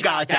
[0.00, 0.36] 嘎仔。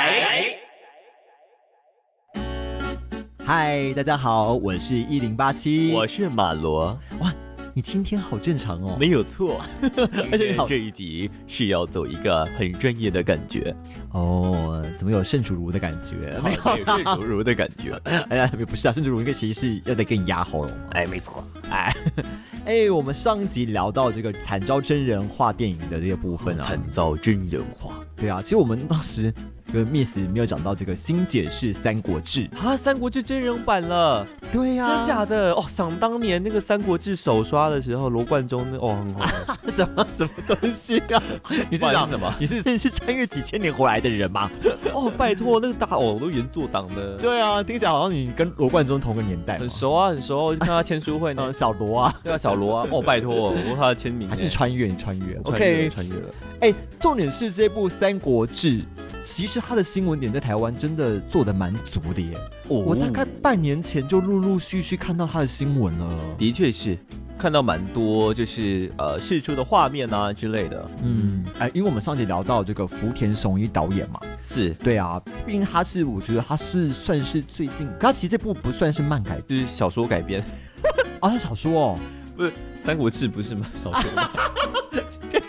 [3.44, 5.92] 嗨，大家好，我是一零八七。
[5.92, 6.98] 我是马罗。
[7.20, 7.34] 哇，
[7.74, 8.96] 你今天好正常哦。
[9.00, 9.60] 没有错，
[10.32, 13.76] 而且这一集是要走一个很专业的感觉
[14.12, 14.86] 哦。
[14.98, 16.40] 怎么有盛楚如的感觉？
[16.44, 18.00] 没有盛楚如的感觉。
[18.30, 20.72] 哎呀，不是啊，盛楚如应该其实是要再给你压喉咙。
[20.92, 21.44] 哎，没错。
[21.70, 21.94] 哎，
[22.66, 28.00] 哎，我们上集聊到这个惨遭真人化电影的这个部分啊，惨遭真人化。
[28.16, 29.34] 对啊，其实我们当时
[29.76, 34.26] 跟 Miss 没有讲到这个新解释《三国志》啊，《三国志》真人版了。
[34.50, 35.66] 对呀，真假的哦？
[35.68, 39.26] 想当年那个《三国志》首刷的时候，罗贯中那哦，很好。
[39.68, 41.22] 什么什么东西啊？
[41.70, 42.34] 你是讲什么？
[42.40, 44.50] 你是你是穿越几千年回来的人吗？
[44.96, 47.18] 哦，拜托，那个大哦，都原作党的。
[47.18, 50.46] 对啊，听起来好像你跟罗贯中同个年代，很熟啊，很熟。
[50.46, 52.88] 我看他签书会呢，小罗啊，对啊，小罗啊。
[52.90, 54.30] 哦，拜托，我他的签名。
[54.30, 54.88] 还是穿越？
[54.88, 56.30] 你穿越？OK，穿越了。
[56.62, 58.78] 哎，重点是这部《三国志》。
[59.26, 62.38] 其实他的新闻点在台湾真的做的蛮足的耶，
[62.68, 66.36] 我大概半年前就陆陆续续看到他的新闻了。
[66.38, 66.96] 的确是
[67.36, 70.88] 看到蛮多，就是呃试出的画面啊之类的。
[71.04, 80.44] 嗯，哎，因为我们上集聊到这个福田雄一导演嘛，是对啊，毕竟他是我觉得他是算是最近，他其实这部不算是漫改，就是小说改编。
[81.20, 82.00] 啊，是小说哦，
[82.38, 82.52] 不是
[82.86, 83.66] 《三国志》不是吗？
[83.76, 84.10] 小说。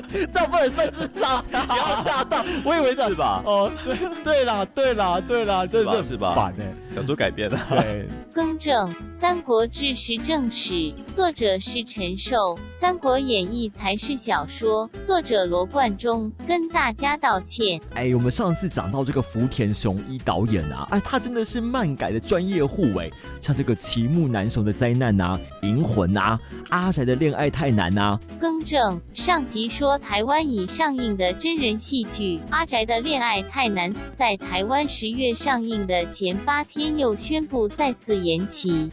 [0.32, 3.42] 这不能算是诈，不要吓到，我以为是吧？
[3.44, 6.34] 哦，对对啦，对啦，对啦，真是是吧？
[6.34, 7.58] 反呢，小说改编的。
[7.68, 17.80] 对，更正，《三国志》是正史，作者是陈寿，《三国演义》才是小说，作者罗贯中，跟大家道歉。
[17.94, 26.38] 哎，我们上次讲到这个福田雄一导演啊，哎，他真的是漫改的专业户哎，像这个齐木楠雄的灾难啊，银魂啊，
[26.70, 28.18] 阿宅的恋爱太难啊。
[28.40, 38.88] 更正，上集说说台湾已上映的真人戏剧《阿宅的恋爱太难》在台湾十月上映的前八天又宣布再次延期。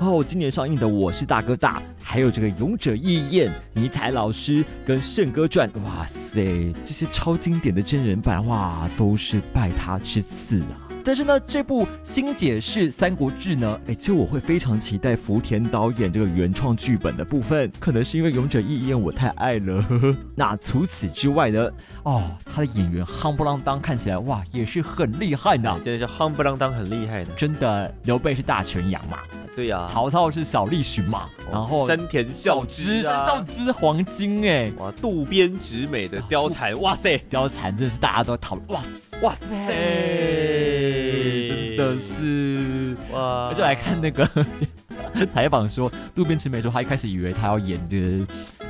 [0.00, 6.44] 哦，今年上映的《我是大哥大》，还有这个《勇者义彦》、尼采老师跟《圣歌传》，哇塞，
[6.84, 10.83] 这些超经典的真人版，哇，都是拜他之赐啊！
[11.04, 19.84] 但是呢，这部新解释《三国志》呢，哎，其实我会非常期待福田导演这个原创剧本的部分，可能是因为《勇者义彦》我太爱了。
[20.34, 21.70] 那除此之外呢，
[22.04, 27.30] 哦，他的演员夯不啷当，看起来哇，也是很厉害的，真的是夯不啷当很厉害的。
[27.34, 29.18] 真的，刘备是大全羊嘛？
[29.54, 29.86] 对呀。
[29.86, 31.28] 曹操是小栗旬嘛？
[31.52, 40.73] 然后山田孝之，山田孝之黄金哎，哇，渡边直美的貂蝉， 哇塞，貂蝉真的是大家都讨论，哇塞，哇塞。
[41.76, 43.52] 真的是哇！
[43.54, 44.28] 就来看那个
[45.34, 48.26] 采访说，渡边直美说，他一开始以为他要演这个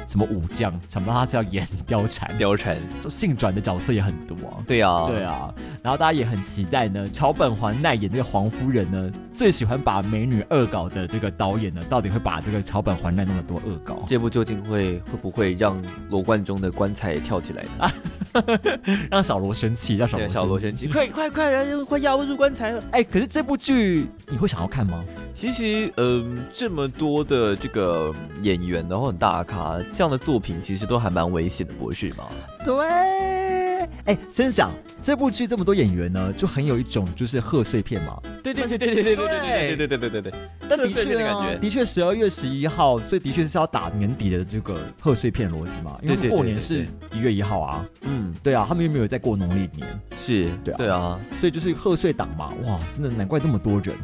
[0.07, 2.31] 什么武将，想不到他是要演貂蝉。
[2.39, 2.77] 貂蝉，
[3.11, 4.59] 性转的角色也很多啊。
[4.67, 5.53] 对啊，对啊。
[5.83, 14.03] 然后大家也很期待呢，桥本环奈演这个黄夫人呢，最喜欢把美女恶搞的这个导演呢，到底会把这个桥本环奈那么多恶搞？
[14.07, 17.91] 这部究竟会会不会让罗贯中的棺材跳起来呢？
[19.09, 22.83] 让小罗生气，让小罗小罗生气，快快快，人快压不住棺材了！
[22.91, 25.05] 哎，可是这部剧你会想要看吗？
[25.33, 32.25] 其实，嗯，这么多的这个演员，然后很大咖，这样的作品其实都还蛮危险的，不是吗？
[32.65, 38.19] 对，哎，先想这部剧这么多演员呢，就很有一种就是贺岁片嘛。
[38.43, 40.33] 对对对对对对对对对对对对对对。
[40.69, 45.97] 但的确啊，的确十二月十一号，所以的确是要打年底的这个贺岁片逻辑嘛。
[46.03, 47.87] 因为过年是一月一号啊。
[48.03, 49.87] 嗯，对啊，他们又没有在过农历年。
[50.17, 52.53] 是，对啊，对啊，所以就是贺岁档嘛。
[52.65, 53.95] 哇，真的难怪那么多人。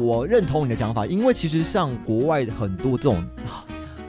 [0.00, 3.24] 我认同你的讲法，因为其实像国外很多这种。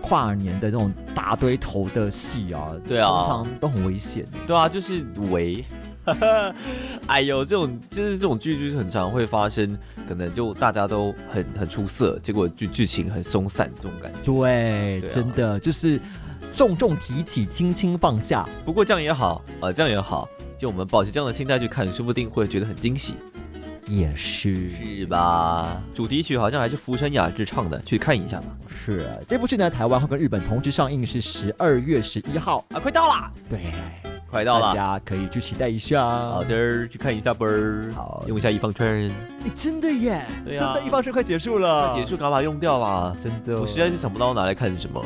[0.09, 4.25] 跨年的那种大堆头的戏啊，对啊，通常都很危险。
[4.47, 5.63] 对啊，就是围。
[7.05, 9.77] 哎呦，这种就是这种剧就是很常会发生，
[10.07, 14.19] 可能就大家都很很出色，结果剧剧情很松散这种感觉。
[14.23, 15.99] 对，真的就是
[16.55, 18.49] 重重提起，轻轻放下。
[18.65, 23.13] 不过这样也好啊，这样也好，就我们保持这样的心态去看，说不定会觉得很惊喜。
[23.89, 25.81] 也是是吧？
[25.93, 28.45] 主题曲好像还是福山雅治唱的，去看一下吧。
[28.67, 33.31] 是这部剧呢，台湾会跟日本同时上映，是十二月十一号啊，快到了。
[33.49, 33.59] 对，
[34.29, 36.07] 快到了，大家可以去期待一下。
[36.07, 37.47] 好的，去看一下吧。
[37.95, 39.11] 好，用一下一方春。
[39.55, 43.15] 真的耶，真的，一方春快结束了，结束赶快用掉了。
[43.21, 45.03] 真的，我实在是想不到拿来看什么。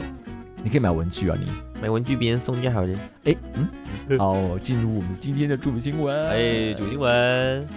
[0.62, 1.51] 你可以买文具啊，你
[1.81, 3.00] 买文具别人送你好了。
[3.25, 3.35] 哎，
[4.09, 6.30] 嗯，好，进入我们今天的主新闻。
[6.30, 7.68] 哎，主新闻。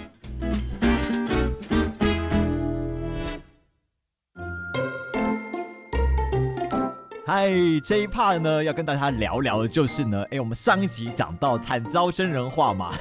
[7.29, 12.93] 嗨，哎，这一 part 呢，要跟大家聊聊的就是呢，哎，我们上一集讲到惨遭真人化嘛，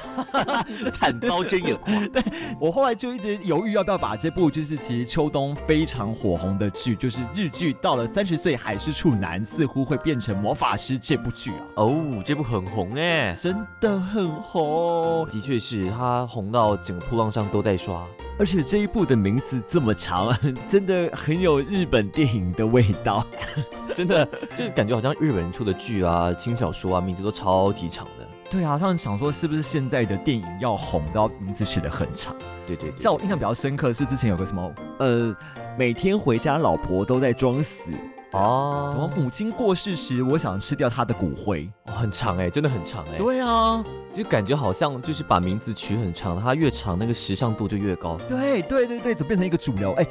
[0.92, 1.92] 惨遭真人化。
[2.12, 2.20] 对
[2.60, 11.62] 我后来就一直犹豫要不要把这部就是其实秋冬非常火红的剧，就是日剧，到了三十岁还是处男，似乎会变成魔法师这部剧啊。
[11.76, 18.04] 哦，这部很红哎，真的很红，的确是它红到整个铺浪上都在刷。
[18.38, 20.36] 而且这一部的名字这么长，
[20.68, 23.24] 真的很有日本电影的味道，
[23.94, 28.26] 真的就感觉好像日本人出的剧啊、轻小说啊，名字都超级长的。
[28.50, 32.36] 对啊，他们想说是不是现在的电影要红，都要名字取得很长。
[32.66, 35.34] 对对，像我印象比较深刻是之前有个什么，呃，
[35.78, 37.90] 每天回家老婆都在装死。
[38.32, 43.18] 哦，什么母亲过世时，我想吃掉她的骨灰，很长哎，真的很长哎。
[43.18, 48.18] 对啊，就感觉好像就是把名字取很长，它越长那个时尚度就越高。
[48.28, 49.92] 对对对对，怎么变成一个主流？
[49.92, 50.06] 哎，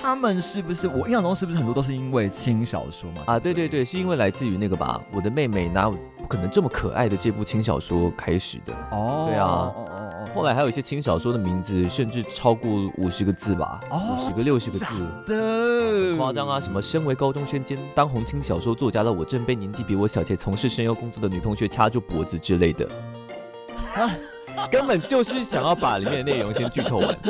[0.00, 3.22] 他们是不是我印象中是不是很多都是因为轻小说嘛？
[3.26, 8.74] 啊，对对对，是因为来自于那个吧，我的妹妹哪有不可能这么可爱的这部轻小说开始的。
[8.90, 14.84] 哦，对啊，哦哦哦，后来还有一些轻小说的名字甚至超过五十个字吧，五十个六十个字
[15.26, 16.60] 的，夸张啊！
[16.60, 17.60] 什么身为高中生。
[17.60, 22.88] 兼当红轻小说作家的我，正被年纪比我小且从事声优工作的女同学掐住脖子之类的，
[23.96, 24.10] 啊
[24.70, 27.16] 根本就是想要把里面的内容先剧透完。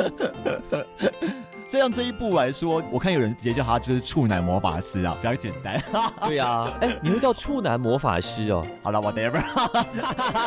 [1.69, 5.81] 这样这一步来说，我看有人直接叫他就是处男魔法师啊，比较简单。
[6.27, 8.67] 对呀，哎，你会叫处男魔法师哦？
[8.83, 9.39] 好了，whatever，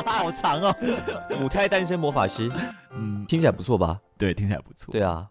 [0.04, 0.74] 好长哦。
[1.40, 2.50] 母胎单身魔法师，
[2.92, 3.98] 嗯，听起来不错吧？
[4.18, 4.92] 对，听起来不错。
[4.92, 5.26] 对啊。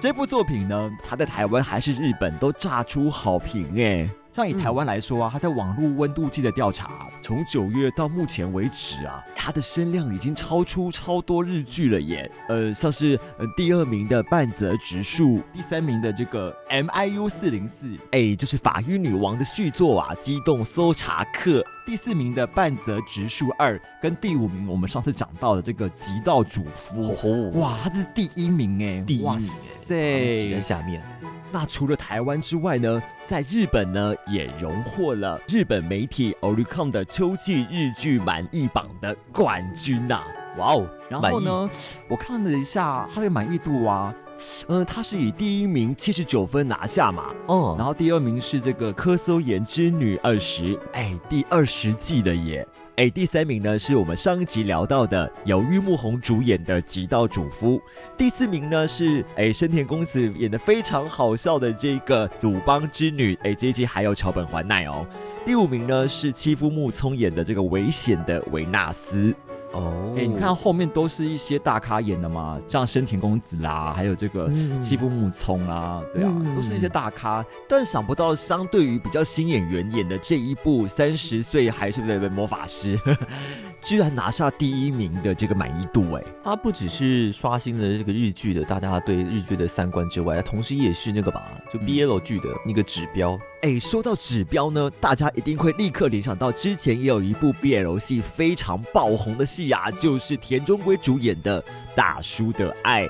[0.00, 4.08] 这部作品呢，它在台湾还是日本都炸出好评哎。
[4.38, 12.30] 像以台湾来说啊，它在网络温度计的调查，从九月到目前为止啊，它的声量已经超出超多日剧了耶。
[12.48, 21.66] 呃，像是呃第二名的半泽直树，第三名的这个 M I U 四零四，哎，就是法医女王的续作啊，机动搜查课。
[21.84, 29.50] 第四名的半泽直树二，跟第五名我们上次讲到的这个极道主夫，哇，他是第一名哎，第一名
[29.88, 31.02] 哎，挤在下面。
[31.50, 40.22] 那除了台湾之外呢，在日本呢也荣获了日本媒体 Oricon 的秋季日剧满意榜的冠军呐！
[40.58, 41.70] 哇哦，然后呢，
[42.08, 44.14] 我看了一下它的满意度啊，
[44.66, 52.66] 呃，它是以第一名七十九分拿下嘛，哦，然后第二名是这个科搜研之女二十，哎，第二十季的耶。
[52.98, 57.78] 哎，第三名呢是我们上一集聊到的由玉木宏主演的《极道主夫》，
[58.16, 65.06] 第四名呢是哎深田恭子演的非常好笑的这个鲁邦之女，哎这一集还有桥本环奈哦。
[65.46, 69.32] 第五名呢是妻夫木聪演的这个危险的维纳斯。
[69.72, 74.50] 哦，哎，你看后面都是一些大咖演的嘛，像深田恭子啦，还有这个
[74.80, 77.44] 七部木聪啦，对啊，都是一些大咖。
[77.68, 82.96] 但想不到，相对于比较新演员演的这一部《三十岁还是不对魔法师》，
[83.80, 93.38] 居然拿下第一名的这个满意度，哎，他不只是刷新了这个日剧的大家对日剧的三观之外，同时也是那个吧，就 BL 剧的那个指标。
[93.62, 101.60] 哎，说到指标呢，大家一定会立刻联想到之前也有一部 BL 戏非常爆红的戏啊，就是田中圭主演的
[101.96, 103.02] 《大叔的爱》。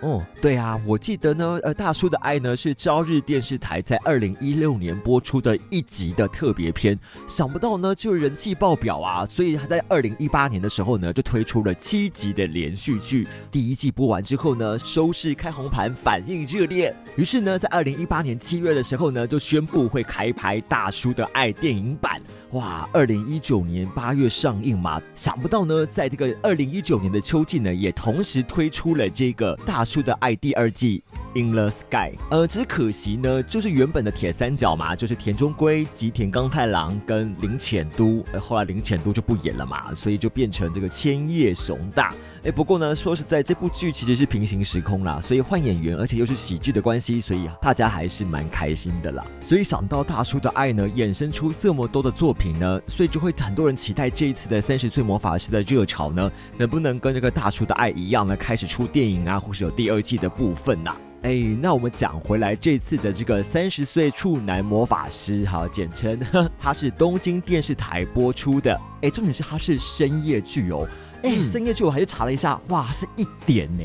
[0.00, 13.26] 哦，对啊，我记得呢，呃，大叔的爱呢是朝日电视台在二零一六年播出的一集的特别篇，想不到呢就人气爆表啊，所以他在二零一八年的时候呢就推出了七集的连续剧。
[13.50, 22.22] 第一季播完之后呢，收视开红盘，反应热烈，于是呢在二零一八年七月的时候呢就宣布会开拍大叔的爱电影版。
[22.52, 29.84] 哇，二零一九年八月上映嘛，想不到呢在这个二零一九年的秋季呢也同时推出了这个大。
[29.88, 31.02] 出的爱第二季
[31.40, 42.12] 《In the Sky》，呃，只可惜呢，就是原本的铁三角嘛，就是田中圭、吉田刚太郎跟林浅都，后来林浅都就不演了嘛，所以就变成这个千叶雄大。
[42.44, 49.24] 哎，不过呢，说实在，这部剧其实是平行时空啦，所以换演员，而且又是喜剧的关系，所以大家还是蛮开心的啦。
[49.40, 59.68] 所以想到大叔的爱呢，衍生出这么多的作品呢，所以就会很多人期待这一次的三十岁魔法师的热潮呢，能不能跟这个大叔的爱一样呢，开始出电影啊，或是有。
[59.78, 60.92] 第二季的部分呐，
[61.22, 66.18] 哎，那我们讲回来，这次的这个三十岁处男魔法师，好，简称，
[66.58, 70.84] 它是东京电视台播出的，哎，重点是它是深夜剧哦，
[71.22, 73.82] 哎，深夜去我还去查了一下，哇，是一点呢，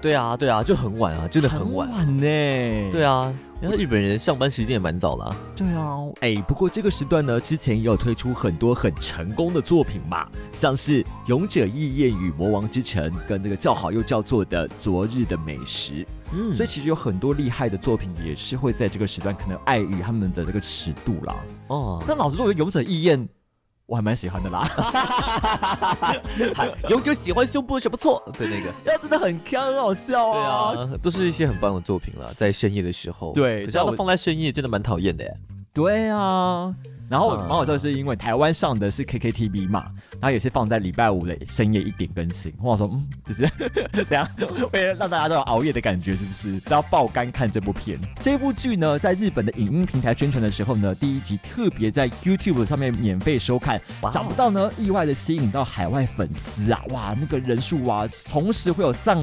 [0.00, 2.22] 对啊，对啊，就很晚啊，真的很晚晚呢，
[2.90, 3.32] 对啊。
[3.62, 5.32] 因为日本人上班时间也蛮早了。
[5.54, 15.92] 对啊，哎，不过这个时段呢，之前也有推出很多很成功的作品嘛，像是《勇者义彦与魔王之城》跟那个叫好又叫座的《昨日的美食》。
[16.32, 21.36] 嗯，所以其实有很多厉害的作品也是会在这个时段，可能碍于他们的这个尺度啦。
[21.68, 23.20] 哦，但老实说，《勇者义彦》。
[23.86, 24.66] 我还蛮喜欢的啦，
[26.88, 28.22] 永久喜欢胸部是不错？
[28.38, 30.74] 对那个，那真的很看很好笑啊！
[30.74, 33.32] 对啊，都是一些很棒的作品了，在深夜的时候。
[33.34, 35.24] 对，可是要放在深夜真的蛮讨厌的。
[35.74, 36.74] 对啊。
[37.12, 42.50] 然后蛮好笑，是因为台湾上的是 KKTV 嘛，然后也是放在礼拜五的深夜一点更新。
[42.58, 43.46] 我说，嗯，只是
[44.08, 44.26] 怎样，
[44.72, 46.58] 为了让大家都有熬夜的感觉，是不是？
[46.60, 47.98] 都要爆肝看这部片。
[48.18, 53.78] 这部剧呢，在日本的影音平台宣传的时候呢，第一集特别在 YouTube 上面免费收看，
[54.10, 56.80] 想不到呢，意外的吸引到海外粉丝啊！
[56.88, 59.22] 哇，那个人数啊，同时会有上，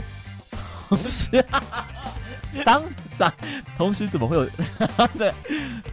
[0.87, 1.43] 同时。
[2.53, 2.81] 上
[3.17, 3.33] 上，
[3.77, 4.49] 同时怎么会有？
[5.17, 5.33] 对，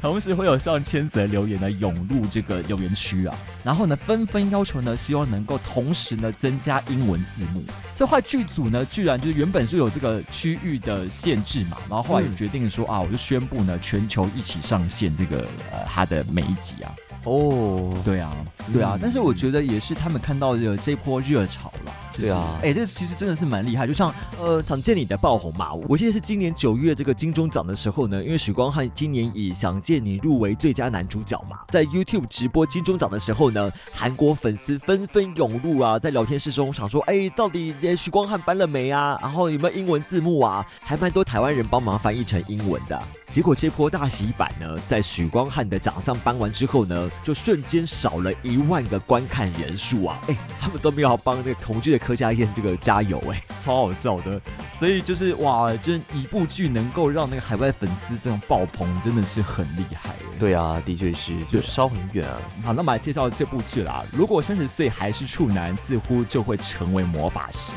[0.01, 7.63] 同时会有上千则留言呢涌入这个留言区啊，然后呢纷纷要求呢，希望能够同时呢增加英文字幕。
[7.95, 16.95] 这块剧组呢，居然就是原本是有这个区域的限制嘛，然后后来也决定说啊，我就宣布呢，全球一起上线这个呃它的每一集啊。
[17.27, 18.33] 哦，对啊，
[18.73, 21.93] 对啊，但是我觉得也是他们看到的这波热潮了。
[22.13, 23.87] 对啊，哎，这其实真的是蛮厉害。
[23.87, 39.19] 就像呃，想见你的爆红嘛，我记得是今年九月这个金钟奖的时候呢，因为许光汉今年以想见你入围最佳男主角嘛，在 YouTube 直播金钟奖的时候呢，韩国粉丝纷纷涌入啊，在聊天室中想说，哎，到底许光汉颁了没啊？
[39.21, 40.65] 然后有没有英文字幕啊？
[40.81, 42.99] 还蛮多台湾人帮忙翻译成英文的。
[43.29, 50.19] 结果这波大洗版呢，在许光汉的奖项颁完之后呢，就瞬间少了一万个观看人数啊！
[50.29, 52.07] 哎，他们都没有帮那个同剧的。
[52.07, 54.41] 柯佳燕这个加油哎，超好笑的，
[54.79, 60.11] 所以就是哇，就是一部剧能够让那个海外粉丝这种爆棚，真的是很厉害。
[60.39, 62.37] 对啊，的确是，就烧很远啊。
[62.65, 64.05] 好，那么来介绍这部剧啦。
[64.13, 67.73] 如果三十岁还是处男，似乎就会成为魔法师。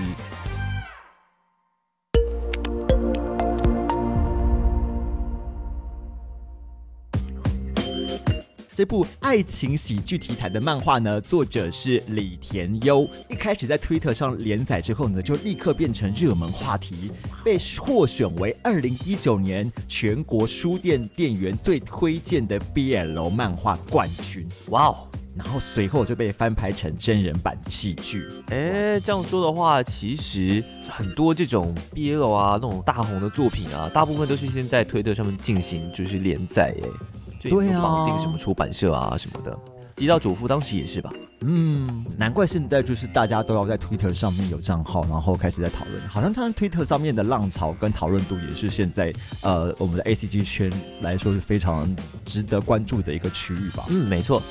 [8.80, 13.06] 这部爱情喜剧题材的漫画呢，作者是李田优。
[13.30, 17.12] 一开始在推特上连载之后呢，就立刻变成热门话题，
[17.44, 24.48] 被获选为二零一九年全国书店店员最推荐的 BL 漫画冠军。
[24.70, 24.96] 哇哦！
[25.36, 28.30] 然后随后就被翻拍成真人版戏剧。
[28.48, 36.74] 哎，这样说的话，其实很多这种 BL 啊，那种大红的作品啊，大部分都是先在推特上面进行就是连载。
[36.82, 37.19] 哎。
[37.40, 39.58] 对啊，绑定什么出版社啊什么的，
[39.96, 41.10] 极道主妇当时也是吧？
[41.42, 46.08] 嗯，难怪现在就是大家都要在 Twitter 上面有账号，然后开始在讨论。
[46.10, 50.70] 好像他 Twitter 上面的浪潮跟讨论度也是现在呃我们的 ACG 圈
[51.02, 53.86] 来说是非常值得关注的一个区域吧？
[53.90, 54.42] 嗯，没错。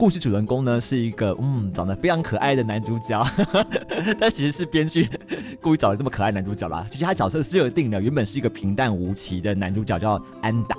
[0.00, 3.22] 故事主人公呢是一个嗯长得非常可爱的男主角，
[4.18, 5.06] 但其实是编剧
[5.60, 6.86] 故意找了这么可爱男主角啦。
[6.90, 10.74] 其实他角色设定呢原本是一个平淡无奇的男主角，叫安达。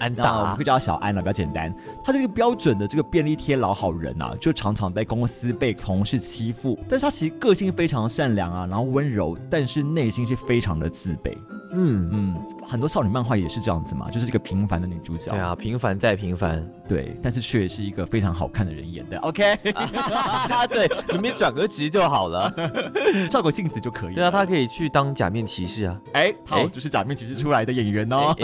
[0.00, 1.72] 安达，我们会叫他小安了，比较简单。
[2.02, 11.32] 他这个标准的这个便利贴老好人啊，就常常被公司被同事欺负，但是他其实个性非常善良啊，然后温柔，但是内心是非常的自卑。
[11.74, 15.32] 嗯嗯，很多少女漫画也是这样子嘛，就是这个平凡的女主角。
[15.32, 19.18] 对啊，平凡再平凡，对，但是却是一个非常好看的人演的。
[19.18, 19.56] OK，
[20.68, 22.52] 对，你们转个职就好了，
[23.28, 24.14] 照个镜子就可以。
[24.14, 26.00] 对啊，他可以去当假面骑士啊。
[26.12, 28.34] 哎，好，就是假面骑士出来的演员哦。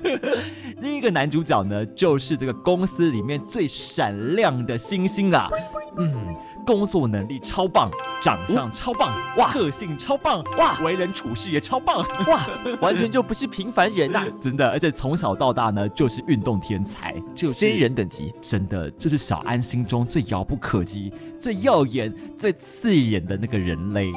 [0.80, 5.48] 另一个男主角呢，就是这个公司里面最闪亮的星星啊。
[5.96, 6.36] 嗯。
[6.66, 7.90] 工作能力超棒，
[8.22, 12.46] 长相超棒，哇，个性超棒，哇，为人处事也超棒，哇，
[12.80, 17.54] 完全就不是平凡人呐，真的，而且从小到大呢，就是运动天才，就是。
[17.54, 24.10] 仙人等级，真的就是小安心中最遥不可及、最耀眼、最刺眼的那个人类。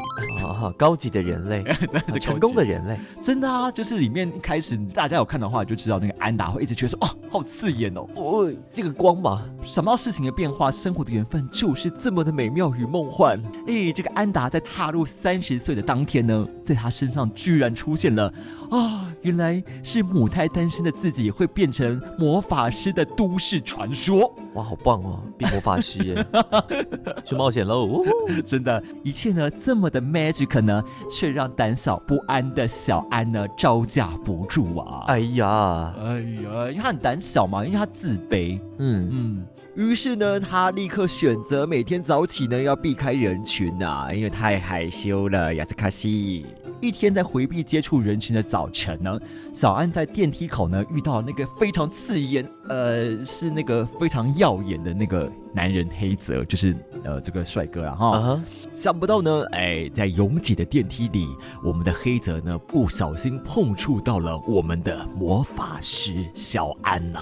[0.43, 1.63] 啊，高级的人类，
[2.21, 12.43] 成功的人类，真的啊，就是里面一开始大家有看的话，就知道那个安达会一直觉得说，哦，好刺眼哦，哦，这个光芒，想不到事情的变化，生活的缘分就是这么的美。
[12.43, 18.23] 美妙与梦幻，哎，这个安达在踏入三十岁的当天呢，在他身上居然出现了
[18.70, 24.34] 啊，原来是母胎单身的自己会变成魔法师的都市传说。
[24.56, 26.25] 哇，好棒哦，变魔法师耶，
[27.25, 28.03] 去冒险喽！
[28.46, 35.06] 真的，一切呢这么的 magic 呢，却让胆小不安的小安呢招架不住啊！
[35.08, 38.60] 哎呀，哎呀，因为他很胆小嘛，因为他自卑。
[38.77, 39.46] 嗯嗯。
[39.75, 45.51] 于是呢，他立刻选择每天早起呢，要避开人群呐，因为太害羞了。
[45.56, 46.46] 亚斯卡西，
[46.80, 49.20] 一天在回避接触人群的早晨呢，
[49.51, 58.42] 小安在电梯口呢遇到那个非常刺眼，呃，是那个非常耀眼的那个男人黑泽，就是呃这个帅哥啊哈。
[58.72, 61.27] 想不到呢，哎，在拥挤的电梯里，
[61.63, 67.20] 我们的黑泽呢不小心碰触到了我们的魔法师小安呐，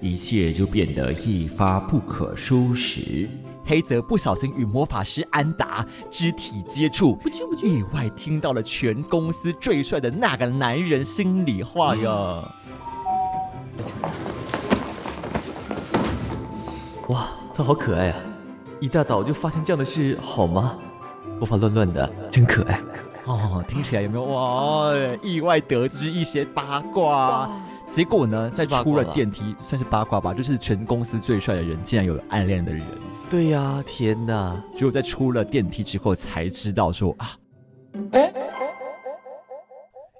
[0.00, 3.28] 一切就变得一发不可收拾。
[3.64, 7.18] 黑泽不小心与魔法师安达肢体接触，
[7.62, 12.54] 意外听到了全公司最帅的那个男人心里话呀！
[17.08, 18.18] 哇，他好可爱啊！
[18.80, 20.76] 一大早就发生这样的事，好吗？
[21.38, 22.80] 头发乱乱的，真可爱。
[23.26, 24.92] 哦，听起来有没有哇？
[25.22, 27.48] 意外得知一些八卦，
[27.92, 32.86] 结果呢，在出了电梯，算是八卦吧，就是全公司最帅的人竟然有暗恋的人。
[33.28, 34.62] 对呀，天哪！
[34.76, 37.36] 只有在出了电梯之后才知道说啊，
[38.12, 38.32] 哎，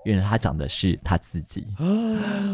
[0.05, 1.67] 原来他讲的是他自己。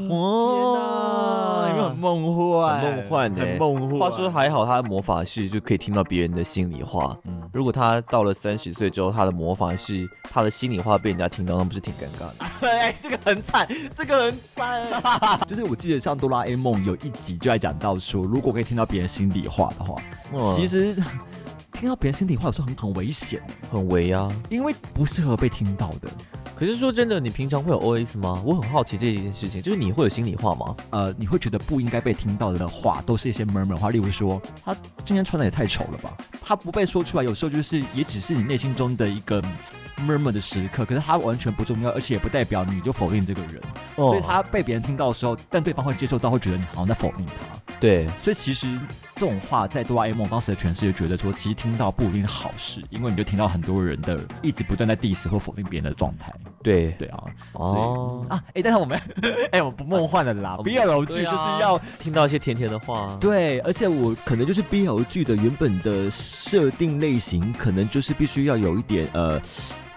[0.09, 3.45] 哇，很梦幻，很梦幻呢。
[3.59, 3.99] 梦幻。
[3.99, 7.17] 话说还好，他的魔法是就可以听到别人的心里话。
[7.25, 12.45] 嗯，如果他到了三十岁之后，他的魔法是他的心里话被人家听到，那不是挺尴尬的？
[12.69, 15.39] 哎，这个很惨，这个很惨。
[15.47, 20.03] 就是我记得像哆啦 A 梦有一集就在讲到说，如果可以听到别人心里话的话。
[20.55, 20.97] 其实
[21.77, 23.41] 听到别人心里话有时候很很危险，
[23.71, 26.09] 很危啊，因为不适合被听到的。
[26.55, 28.43] 可是说真的，你平常会有 O S 吗？
[28.43, 30.75] 我很好奇这一件事情，就是你会有心里话吗？
[30.89, 36.17] 呃，你会觉得不应该被听到的话，都是一些 murmur 话，例如说他今天穿的也太丑了吧？
[36.43, 39.43] 他不被说出来，有时候就是也只是你内心中的一个
[40.01, 43.61] murmur 的时刻，可是他完全不重要，而且也不代表你就否定这个人。
[43.97, 47.33] 所以他被别人听到的时候，但对方会接受到，会觉得你好像在否定他。
[47.79, 48.67] 对，所以其实
[49.15, 56.33] 这种话在哆啦 A 梦当时的诠释，就觉得说，其实听到不一定是好事，因为你就听到很多人的一直不断在 diss 或否定别人的状态。
[56.63, 58.97] 对对啊，哦啊，哎，但是我们
[59.51, 63.17] 哎，我不梦幻的啦，BL 剧就是要听到一些甜甜的话。
[63.21, 69.41] 对，而且我可能就是 BL 剧的原本的设定类型，可能就是必须要有一点呃。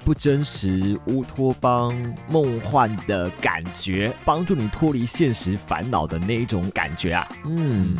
[0.05, 1.93] 不真实乌托邦
[2.29, 7.27] 梦幻的感觉，帮助你脱离现实烦恼的那一种感觉啊！
[7.45, 7.97] 嗯，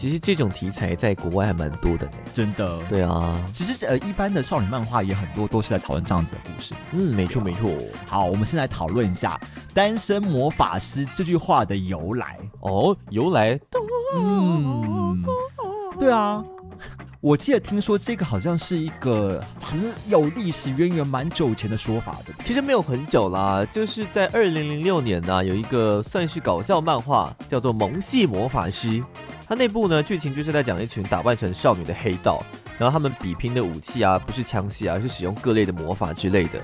[0.00, 2.78] 其实这种题材在国外还蛮多的呢，真的。
[2.88, 6.72] 对啊，其实呃，一般的少女漫画也很多，都是在讨论这样子的故事。
[6.92, 7.70] 嗯，没错没错。
[8.06, 9.38] 好，我们先来讨论一下
[9.74, 12.38] “单身魔法师”这句话的由来。
[12.60, 13.60] 哦，由来？
[14.16, 15.22] 嗯，
[15.98, 16.42] 对啊。
[17.20, 22.32] 我记得听说这个好像是一个很有历史渊源、蛮久前的说法的。
[22.42, 28.88] 其实没有很久啦，就是在二零零六年呢，有一个算是搞笑漫画，叫做《萌系魔法师》。
[29.50, 32.40] 它内部呢，剧情就是在讲一群打扮成少女的黑道，
[32.78, 36.60] 然后他们比拼的武器啊，不是枪械啊，而是使用各类的魔法之类的。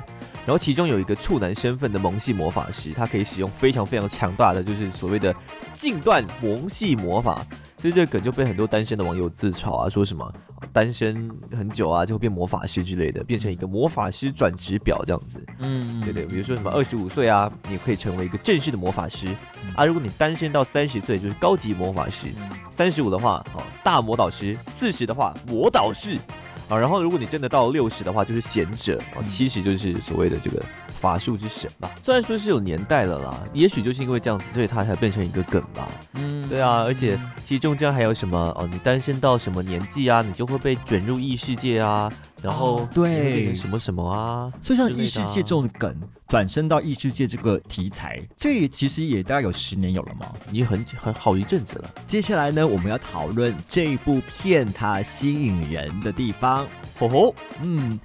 [0.47, 5.35] 然后其中有一个处男身份的萌系魔法师，他可以使用非常非常强大的，就是所谓的
[5.75, 7.45] 近段萌系魔法。
[7.87, 10.35] 所以这个梗就被很多单身的网友自嘲啊，说什么
[10.73, 15.41] 单身很久啊就会变魔法师之类的，变成一个魔法师转职表这样子。
[15.61, 19.29] 嗯，对对，比如说什么二十五岁啊，你可以成为一个正式的魔法师
[19.77, 19.85] 啊。
[19.85, 22.27] 如果你单身到三十岁，就是高级魔法师；
[22.73, 26.19] 三十五的话，哦，大魔导师；四十的话，魔导师。
[26.69, 30.61] 啊，然后如果你真的到六十的话，就是贤者；哦，七十就是所谓的这个。
[31.07, 35.89] 法术之神吧，虽然说是有年代了啦，也许就是因为这样子，所以它才变成一个梗吧。
[36.15, 51.89] 嗯，对啊，而且其实中间还有什么哦，你单身到什么年纪啊，你就会被卷入异世界啊，然后对什么什么啊，所以像异世界这种梗，转身到异世界这个题材，这其实也大概有十年有了嘛，也很很好一阵子了。
[52.09, 56.67] 接下来呢，我们要讨论这部片它吸引人的地方。
[56.99, 58.01] 吼吼，嗯。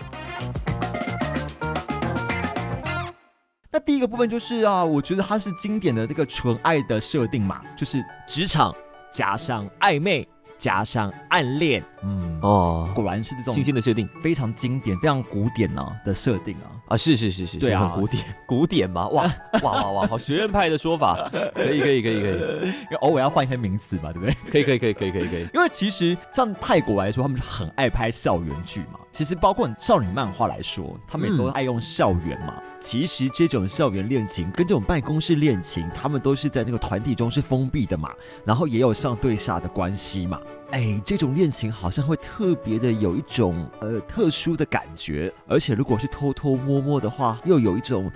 [3.74, 8.76] 那第一个部分就是啊，我觉得它是经典的这个纯爱的设定嘛，就是职场
[9.12, 10.28] 加上暧昧。
[10.58, 12.40] 加上暗恋，嗯。
[12.44, 16.70] 哦，果然是这种新鲜的设定，非常经典、非常古典呢的设定啊。
[16.90, 18.24] 啊，是是是是，对啊，古典。
[18.46, 19.24] 古典嘛，哇
[19.64, 24.36] 哇哇哇，好学院派的说法，可以可以可以可以，因为偶尔要换一些名词嘛，对不对？
[24.52, 32.54] 可以可以可以可以可以可以，因为其实像泰国来说，他们很爱拍校园剧嘛，其实包括少女漫画来说，他们也都爱用校园嘛。
[32.80, 38.12] 其实这种校园恋情跟这种办公室恋情，他们都是在那个团体中是封闭的嘛，
[38.44, 40.40] 然后也有上对下的关系嘛。
[40.72, 48.12] 哎，这种恋情好像会特别的有一种呃特殊的感觉，而且如果是偷偷摸摸的话，又有一种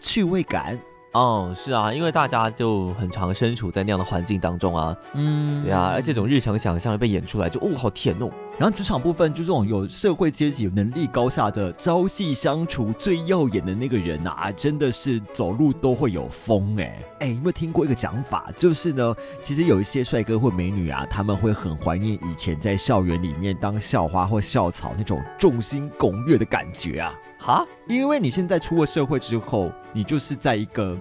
[0.00, 0.78] 趣味感。
[1.12, 8.30] 哦，是啊，因为大家就很常身处在那样的环境当中啊，嗯，对啊，而这种日常想象被演出来，就哦，好甜哦。
[8.58, 18.50] 然后职场部分，就这种有社会阶级、有能力高下的朝夕相处最耀眼的那个人啊，真的是走路都会有风哎哎，有没有听过一个讲法？
[18.56, 27.12] 就是呢，其实有一些帅哥或美女啊，他们会很怀念以前在校园里面当校花或校草那种众星拱月的感觉啊。
[27.42, 30.96] 哈，因为你现在出了社会之后，你就是在一个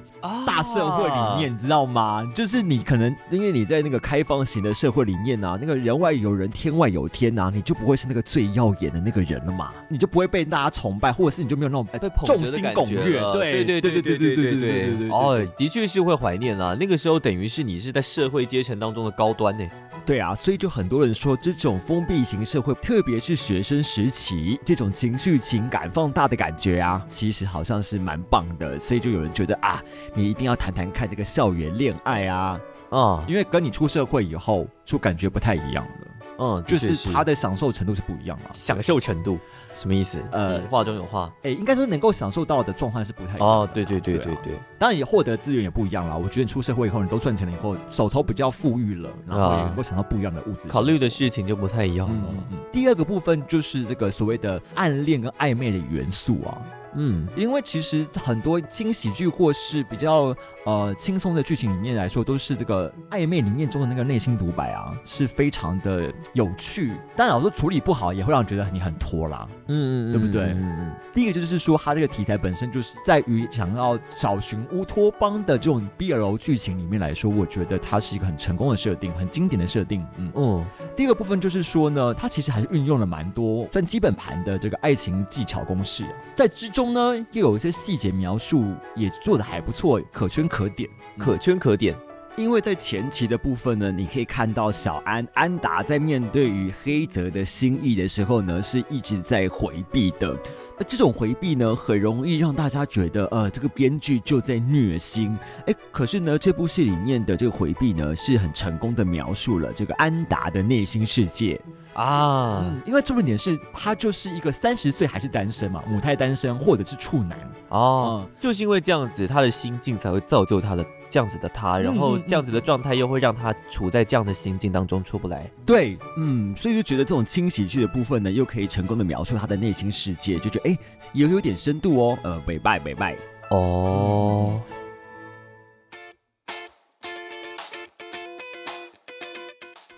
[0.46, 2.28] 大社会里面，你知道吗？
[2.34, 13.22] 就是你可能因为你在那个开放型的社会里面啊，那个人外有人，天外有天啊，你就不会是那个最耀眼的那个人了嘛，你就不会被大家崇拜，或者是你就没有那种被众星拱月。
[13.34, 19.64] 对对对对对对对对对哦，的确是会怀念啊，那个时候等于是你是在社会阶层当中的高端呢。
[20.06, 28.78] 对啊，所以就很多人说，这种封闭型社会，特别是学生时期，这种情绪情感放大的感觉啊，其实好像是蛮棒的。
[28.78, 29.82] 所以就有人觉得啊，
[30.14, 32.60] 你一定要谈谈看这个校园恋爱啊，
[32.90, 36.08] 啊，因为跟你出社会以后，就感觉不太一样了。
[36.44, 38.50] 嗯，就是他的享受程度是不一样的。
[38.52, 39.38] 享受程度
[39.76, 40.18] 什么意思？
[40.32, 43.48] 呃，话中有话，哎，应该说能够享受到的状况是不太一样。
[43.48, 46.18] 哦，对对对对对，当然也获得资源也不一样啦。
[46.18, 50.68] 我觉得你出社会以后，你都赚钱了以后，手头比较富裕了，然后也能够想到不一样的物质。
[50.68, 52.34] 考虑的事情就不太一样了。
[52.72, 56.58] 第二个部分就是这个所谓的暗恋跟暧昧的元素啊。
[56.96, 66.94] 嗯，因为其实很多轻喜剧或是比较呃轻松的剧情里面来说，都是这个暧昧里面中的那个内心独白啊，是非常的有趣。
[67.16, 70.48] 但老说处理不好，也会让人觉得你很拖拉，嗯嗯，对不对？
[70.52, 70.92] 嗯嗯。
[71.14, 80.06] 第一个就是说，他这个题材本身就是在于想要找寻乌托邦的这种 BL 剧情里面来说，我觉得它是一个很成功的设定，很经典的设定。
[80.18, 80.66] 嗯嗯。
[80.96, 86.81] 第二个部分就是说呢，它其实还是运用了蛮多算基本盘的这个爱情技巧公式，在之中。
[86.82, 91.96] 中呢，又有一些细节描述也做的还不错，可圈可点，可圈可点。
[92.36, 100.36] 因为在前期的部分呢，你可以看到小安安达在面对于黑泽的心意的时候呢，是一直在回避的。
[100.76, 105.38] 那这种回避呢，很容易让大家觉得，呃，这个编剧就在虐心。
[105.68, 111.62] 哎，可是呢，这部戏里面的这个回避呢，是很成功的描述了这个安达的内心世界。
[111.94, 117.38] 啊，嗯，因为重点是他就是一个三十岁还是单身嘛，母胎单身或者是处男。
[117.70, 125.50] 哦，就是因为这样子，他的心境才会造就他的这样子的他，然后这样子的状态又会让他处在这样的心境当中出不来。
[125.66, 130.78] 对，嗯，所以就觉得这种轻喜剧的部分呢，又可以成功的描述他的内心世界，就觉得哎，
[131.14, 133.16] 也有点深度哦，呃，北拜北拜。
[133.52, 134.60] 哦。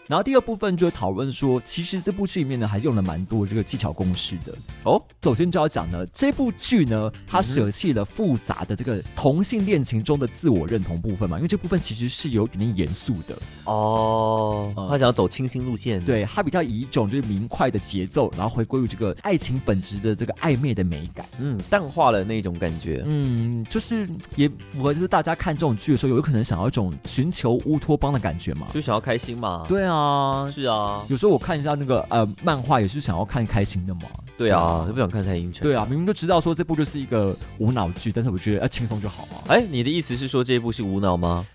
[0.07, 5.01] 然后第二部分就讨论说，其实这部剧里面呢，还用了蛮多这个技巧公式的哦。
[5.21, 14.73] 首先就要讲呢，这部剧呢，它舍弃了复杂的这个同性恋情中的自我认同部分嘛，因为这部分其实是有点点严肃的哦。
[14.75, 29.92] 他想要走清新路线，对他比较以一种就是明快的节奏，然后回归于这个爱情本质的这个暧昧的美感，嗯，淡化了那种感觉，嗯，就是也符合就是大家看这种剧的时候，有可能想要一种寻求乌托邦的感觉嘛，就想要开心嘛，对啊。
[29.93, 34.01] 啊，是啊，有时候我看一下那个呃漫画，也是想要看开心的嘛。
[34.35, 35.61] 对啊，就不想看太阴沉。
[35.61, 39.45] 对啊，明明就知道说这部就是一个无脑剧，但是我觉得要轻松就好啊。
[39.49, 41.45] 哎，你的意思是说这一部是无脑吗？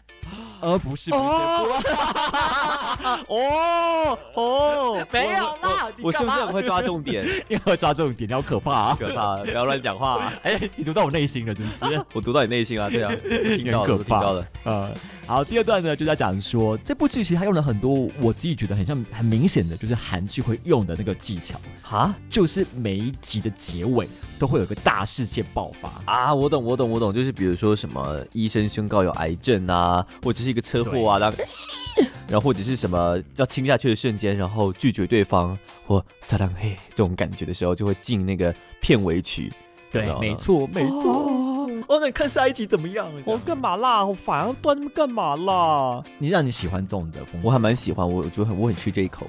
[0.61, 3.35] 呃，不是，不是这部。
[3.35, 5.89] 哦哦， 没有啦。
[6.03, 7.25] 我是不是很会抓重点？
[7.49, 8.97] 你会抓重点，你好可怕啊！
[8.99, 10.17] 可怕，不要乱讲话。
[10.17, 12.05] 啊 哎，你读到我内心了，是不是？
[12.13, 13.13] 我读到你内心啊，对啊，
[13.57, 14.47] 听到了，听到了。
[14.65, 14.91] 呃，
[15.27, 26.35] 好，第二段呢，就在讲说这部剧其实它用了很多我自己觉得很像很明显的，就是韩剧会用的那个技巧哈，就是每一集的结尾都会有个大事件爆发啊。
[26.35, 31.39] 我懂，我懂，我懂，就是比如说什么医生宣告有癌症啊，或者是一个车祸啊，然后
[32.29, 39.53] 然后或者是什么要亲下去的瞬间，然后拒绝对方或撒浪嘿这种感觉的时候，就会进那个片尾曲。
[39.91, 41.25] 对，没错，没错。
[41.25, 41.48] 哦，
[41.89, 43.09] 那你看下一集怎么样？
[43.25, 44.05] 我干嘛啦？
[44.05, 46.03] 我反而断那么干嘛啦？
[46.19, 48.09] 你让你喜欢这种的风格，我还蛮喜欢。
[48.09, 49.27] 我我觉得很，我很吃这一口。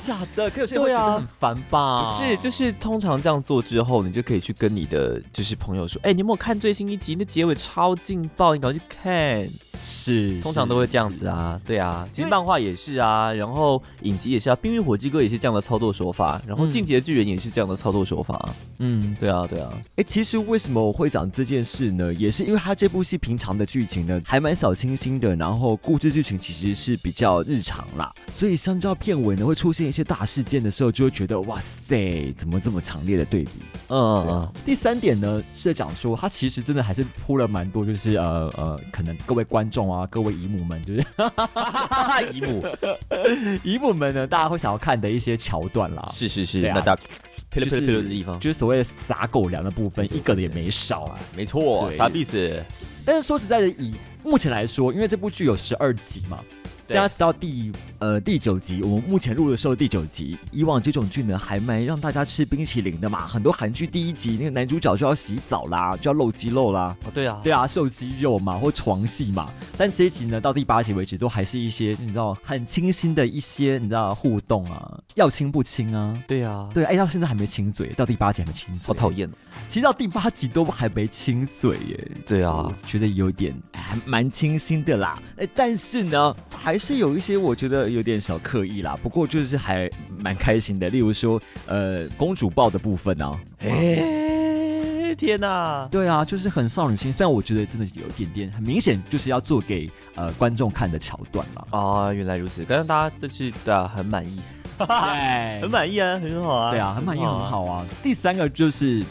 [0.00, 0.50] 假的？
[0.50, 2.04] 可有些人会觉得很烦吧？
[2.04, 7.14] 不是，就是通常这样做之后，你就可以去跟你的就是朋友说，哎，你有没有看最新一集？
[7.14, 9.48] 那结尾超劲爆，你赶快去看。
[9.78, 11.60] 是，通常都会这样子啊。
[11.64, 18.48] 对啊，其实漫画也是啊，然后影集也是啊，《冰与火之歌》也是这样的操作手法，然后《进击的巨人》也是这样的操作手法。
[18.78, 19.72] 嗯，对啊，对啊。
[19.96, 21.83] 哎，其实为什么我会讲这件事？
[21.84, 33.50] 次呢，也是因为他这部戏平常的剧情呢还蛮小清新的，然后故事剧情其实是比较日常啦，所以相较片尾呢会出现一些大事件的时候，就会觉得哇塞，怎么这么强烈的对比？
[33.88, 34.52] 嗯嗯嗯。
[34.64, 41.00] 第三点呢是讲说，他其实真的还是铺了蛮多，就是呃呃，可能各位观众啊，各位姨母们，就是
[42.32, 42.64] 姨母
[43.62, 46.08] 姨母们呢，大家会想要看的一些桥段啦。
[46.10, 47.02] 是是是，那大家。
[47.54, 51.18] 呸了呸了的地方，就是所谓的撒狗粮的部分，一个的也没少啊。
[51.36, 52.64] 没错，撒币子。
[53.04, 56.40] 但是说实在的，以目前来说，因为这部剧有十二集嘛。
[56.86, 60.36] 现在到第呃第九集，我们目前录的时候第九集。
[60.52, 63.26] 以往这种剧呢，还蛮让大家吃冰淇淋的嘛。
[63.26, 66.94] 很多韩剧第一集那个男主角就要洗澡啦，就要露肌肉啦。
[67.04, 69.50] 哦，对啊，对啊，秀肌肉嘛，或床戏嘛。
[69.78, 76.22] 但这一集呢，到第八集为止，都还是一些你知道很清新的一些你知道互动啊，要亲不亲啊？
[76.28, 79.32] 对啊，对，哎，到现在还没亲嘴，到第八集还没亲嘴，好讨厌哦。
[79.70, 82.10] 其实到第八集都还没亲嘴耶。
[82.26, 85.18] 对啊，觉得有点还蛮清新的啦。
[85.38, 86.73] 哎，但是呢，还。
[86.74, 90.90] 还是有一些我觉得有点小刻意啦，不过就是还蛮开心的。
[90.90, 97.12] 例如说，呃，公主抱的部分呢，哎，天哪，对啊，就是很少女心。
[97.12, 101.64] 虽然我觉得真的有点点很明显，就是要做给呃观众看的桥段嘛。
[101.70, 104.40] 啊，原来如此，刚刚大家都是对啊，很满意，
[104.76, 107.86] 对， 很满意啊，很好啊，对啊，很满意，很好啊。
[108.02, 109.04] 第三个就是。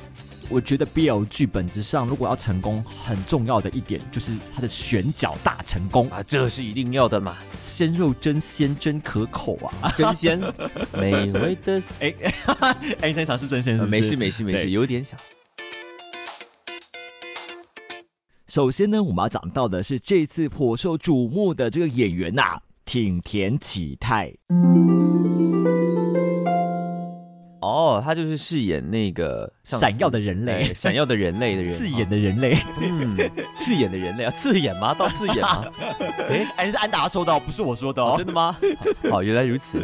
[0.53, 7.35] 我觉得 BL 剧本质上，如果要成功，很重要的一点就是它的选角大成功啊，这是一定要的嘛。
[7.57, 10.39] 鲜肉真鲜，真可口啊，真鲜，
[10.93, 11.81] 美味的。
[11.99, 12.13] 哎
[13.01, 15.17] 哎，那场是真鲜，没事没事没事，有点小。
[18.47, 24.35] 首先呢，我们要讲到的是这次颇受瞩目的这个演员呐，挺田启泰。
[27.63, 33.17] 哦，他就是饰演那个闪耀的人类，闪耀的人类的人， 刺眼的人类，嗯，
[33.55, 34.93] 刺眼的人类啊，刺眼吗？
[34.93, 35.65] 到刺眼吗？
[36.29, 38.57] 哎，还是安达说的，不是我说的哦，真的吗？
[39.09, 39.81] 好，原来如此。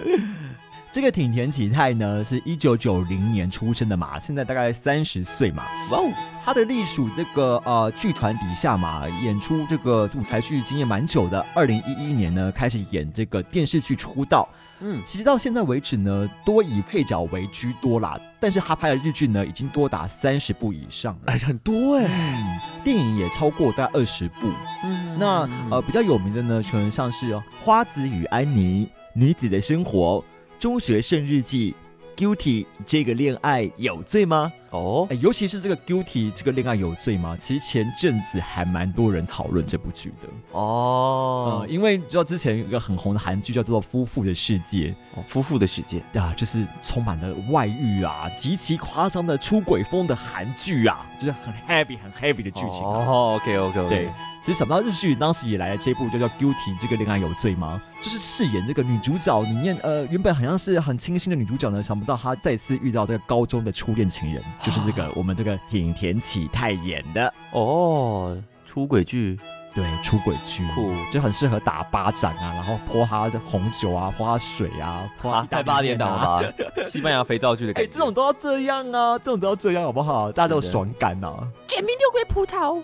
[0.91, 5.63] 这个挺田启泰呢，是一九九零年出生的嘛，现在大概三十岁嘛。
[5.91, 6.11] 哇哦，
[6.43, 11.45] 他的隶属这个呃剧团底下嘛，演出这个舞台剧经验蛮久的。
[11.55, 14.49] 二零一一年呢，开始演这个电视剧出道。
[14.81, 18.19] 嗯，其实到现在为止呢，多以配角为居多啦。
[18.39, 22.61] 但是他拍的日剧呢，已经多达三十部以上，哎，很多哎。
[22.83, 24.47] 电影也超过大概二十部。
[24.85, 30.23] 嗯，那呃比较有名的呢，可能像是《花子与安妮》《女子的生活》。
[30.59, 31.75] 中学生日记
[32.15, 34.51] ，Guilty 这个恋爱有罪吗？
[34.71, 37.35] 哦，尤其是这个 Guilty 这个恋爱有罪吗？
[37.39, 53.39] 其实前阵子还蛮多人讨论这部剧的哦，因为知道之前有一个很红的韩剧叫做《夫妇的世界》，哦，夫妇的世界啊，就是充满了外遇啊，极其夸张的出轨风的韩剧啊，就是很 heavy 很 heavy 的剧情哦。
[53.41, 54.11] OK OK OK，对。
[54.41, 57.81] 其实想不到日剧当时以来的这部就叫《Guilty》，这个恋爱有罪吗？
[58.01, 67.33] 就是饰演这个女主角里面，呃，原本好像是很清新的女主角呢，想不到她再次遇到这个高中的初恋情人，就是这个我们这个挺田启太演的。
[67.51, 69.39] 哦，出轨剧，
[69.73, 76.41] 对，出轨剧，酷，就很适合打巴掌啊，然后泼他的红酒啊，泼他水啊，泼他太八点档了。
[76.41, 76.53] 吧？
[76.87, 80.31] 西班牙肥皂剧的感觉，这种都要这样啊，这种都要这样好不好？
[80.31, 82.81] 大家都有爽感啊，简明六龟葡萄。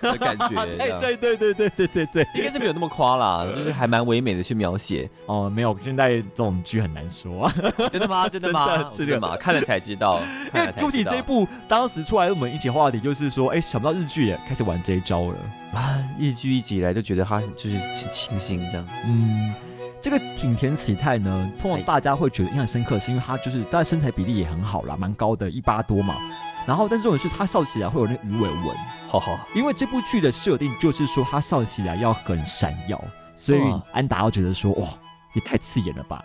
[0.00, 0.48] 的感觉，
[1.00, 5.48] 对对对对对对对，应该是没有那么夸啦， 就是还蛮唯美的去描写哦。
[5.48, 7.50] 没有，现在这种剧很难说，
[7.90, 8.28] 真的吗？
[8.28, 8.90] 真的吗？
[8.92, 9.36] 真的吗？
[9.36, 10.20] 看了才知道。
[10.54, 15.34] 因为《Guilty》这一部当时出来，我们一起话题就是说，哎，想不到日剧也开始玩这一招了
[15.74, 15.98] 啊！
[16.18, 17.78] 日剧一直以来就觉得他就是
[18.10, 18.86] 清新这样。
[19.06, 19.54] 嗯，
[20.00, 26.16] 这个挺田启泰呢，通常大家会觉得印象深刻，是因为他就是大概身材比例也很好啦，蛮高的，一八多嘛。
[26.68, 28.76] 然后，但是重点是他笑起来会有那鱼尾纹，
[29.08, 33.02] 好好，因为这部剧的设定就是说他笑起来要很闪耀，
[33.34, 34.86] 所以安达要觉得说哇，
[35.32, 36.22] 也太刺眼了吧，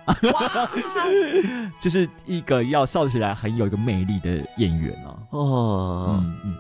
[1.79, 5.15] 就是一个要笑起来很有一个魅力的演员啊。
[5.29, 6.57] 哦，嗯嗯。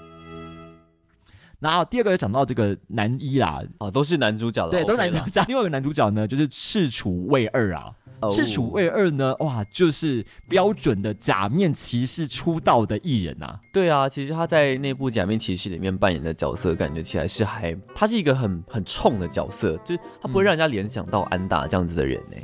[1.59, 5.43] 然后第二个讲到这个男一啦，啊，都是男主角的，对，都是男主角。
[5.49, 7.91] 另外一个男主角呢，就是赤楚卫二啊。
[8.29, 9.35] 赤楚卫二呢？
[9.39, 13.59] 哇，就是标准的假面骑士出道的艺人呐。
[13.73, 22.37] 对啊，其实他在那部假面骑士里面扮演的角色，感觉起来是还，他是一个很很冲的角色，就是他不会让人家联想到安达这样子的人呢。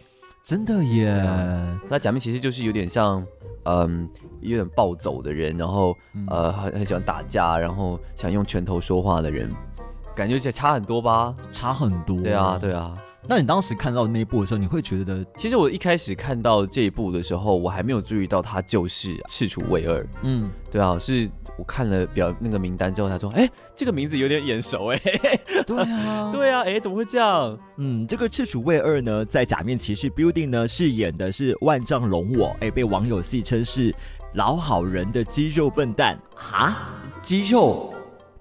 [0.43, 1.13] 真的耶，
[1.89, 3.23] 那假面骑士就是有点像，
[3.65, 4.09] 嗯，
[4.41, 5.95] 有点暴走的人，然后
[6.27, 9.51] 呃，很很喜欢打架，然后想用拳头说话的人，
[10.15, 11.35] 感觉起来差很多吧？
[11.51, 12.19] 差很多。
[12.21, 12.97] 对啊，对啊。
[13.27, 20.07] 那你当时看到那一部的时候，你会觉得，其实我一开始看到这一部的时候，我还没有注意到他就是赤楚卫二。
[20.23, 24.99] 嗯，对啊，是我看了表那个名单之后，他说：“哎，这个名字有点眼熟，哎。
[25.67, 27.59] ”对啊， 对啊，哎，怎么会这样？
[27.77, 33.93] 嗯，这个赤楚卫二呢，在假面骑士 Building 呢饰演的是万丈龙我，哎，被网友戏称是
[34.33, 37.93] 老好人的肌肉笨蛋哈，肌肉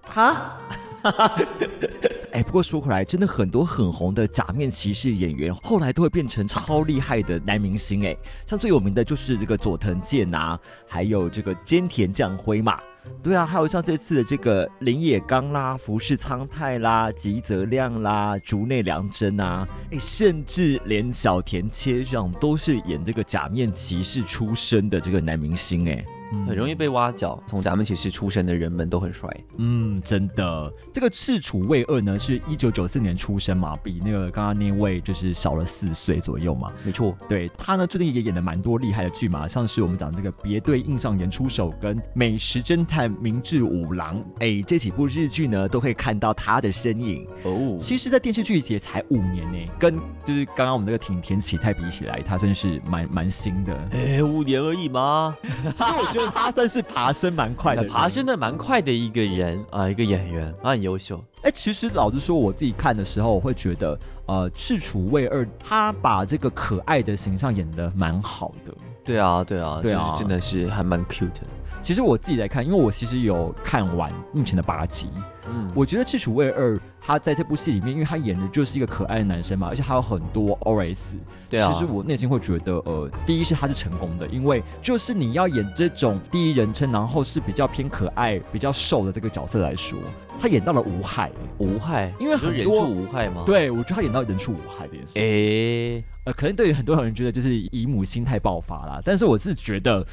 [0.03, 0.57] 他。
[2.39, 8.07] 哎，不过说回来，真的很多很红的假面骑士演员，后来都会变成超厉害的男明星。
[8.07, 12.79] 哎，像最有名的就是这个佐藤健啊，还有这个菅田将晖嘛。
[13.25, 25.89] 对啊，还有像这次的这个林野刚啦、福士苍太啦、吉泽亮啦、竹内良真啊，哎，甚至连小田切让都是演这个假面骑士出身的这个男明星。
[25.89, 26.05] 哎。
[26.47, 29.29] 很容易被挖角，从咱们其实出生的人们都很帅。
[29.57, 30.73] 嗯，真的。
[30.93, 36.73] 这个赤楚卫二呢，是一九九四年出生嘛，比那个刚刚那位就是少了四岁左右嘛。
[36.85, 47.27] 没错，对他呢，最近也演了蛮多厉害的剧嘛，像是我们讲这个别对印上演出手跟美食侦探明智五郎，哎，这几部日剧呢，都可以看到他的身影。
[47.45, 53.75] 哦，其实，在电视剧也才五年呢，跟就是刚刚我们那个挺田启太比起来，他算是蛮蛮新的。
[53.93, 55.35] 哎，五年而已嘛？
[55.75, 56.18] 其实我觉得。
[56.27, 61.23] 他算是爬升蛮快的，爬升的蛮快的一个人啊，一个演员，他很优秀。
[61.43, 68.73] 哎，其实老实说，我自己看的时候，我会觉得，呃，赤楚卫二他把这个可爱的形象演的蛮好的。
[69.05, 71.43] 对啊，对啊，对啊，真的是还蛮 cute 的。
[71.81, 75.09] 其实我自己来看，因为我其实有看完目前的八集，
[75.51, 81.15] 嗯，我觉得赤楚卫二他在这部戏里面，因为他演的就是一个可爱的男生嘛，而且还有很多 OS，
[81.49, 89.99] 对啊，其实我内心会觉得，呃，第一是他是成功的，因为就是你要演这种第一人称，然后是比较偏可爱、比较瘦的这个角色来说，
[90.41, 93.43] 他演到了无害，无害，因为很多人畜无害吗？
[93.47, 100.05] 对，我觉得他演到人畜无害这件事情，哎，呃，可能对于很多人觉得就是姨母心态爆发啦，但是我是觉得。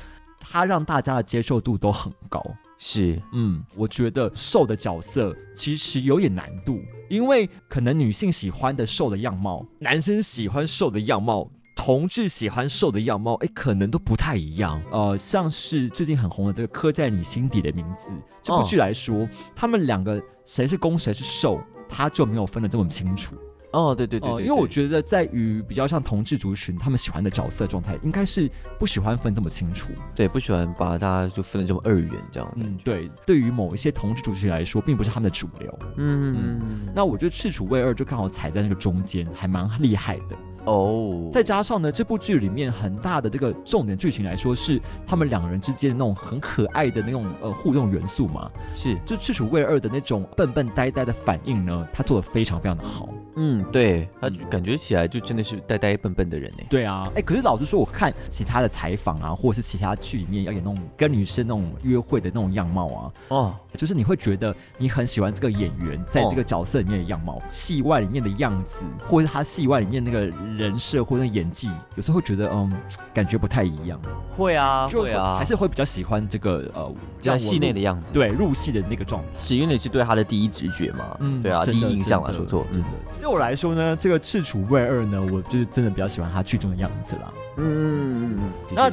[0.47, 2.39] 他让大家的接受度都很高，
[2.77, 14.81] 是，嗯，我觉得瘦的角色其实有点难度，因为可能女性喜欢的瘦的样貌，男生喜欢瘦的样貌，同志喜欢瘦的样貌，哎，可能都不太一样。
[14.91, 18.11] 呃，像是最近很红的这个刻在你心底的名字
[18.41, 23.35] 这部剧来说，他们两个谁是攻谁是受，他就没有分得这么清楚。
[23.75, 32.49] 哦，对对对，因为我觉得在于比较像同志族群，他们喜欢的角色状态，应该是不喜欢分这么清楚，对，不喜欢把大家就分的这么二元这样。
[32.55, 35.79] 嗯，对，对于某一些同志族群来说，并不是他们的主流。
[35.97, 40.37] 嗯，那我觉得赤楚卫二就刚好踩在那个中间，还蛮厉害的。
[40.65, 48.49] 哦，再加上呢，这部剧里面很大的这个重点剧情来说，是他们两个人之间的那种很可爱的那种呃互动元素嘛。
[48.73, 53.09] 是，就赤楚卫二的那种笨笨呆呆的反应呢，他做的非常非常的好。
[53.35, 56.63] 嗯，对他感觉起来就真的是呆呆笨笨的人呢。
[56.69, 70.31] 对啊，哎，可是老实说，我看其他的采访啊，或者是其他剧里面要演那种跟女生那种约会的那种样貌啊，哦，就是你会觉得你很喜欢这个演员在这个角色里面的样貌，戏外里面的样子，或者是他戏外里面那个。
[70.57, 72.71] 人设或者演技，有时候会觉得嗯，
[73.13, 73.99] 感觉不太一样。
[74.35, 78.11] 会啊，会啊，还是会比较喜欢这个呃，在戏内的样子。
[78.13, 81.17] 对，入戏的那个状态，是因为你是对他的第一直觉嘛？
[81.19, 82.65] 嗯，对啊，第一印象来说错。
[82.71, 82.87] 真的，
[83.19, 87.33] 对我来说呢，这个赤楚卫二呢，我就是真的比较喜欢他剧中的样子啦。
[87.57, 88.91] 嗯嗯嗯嗯，那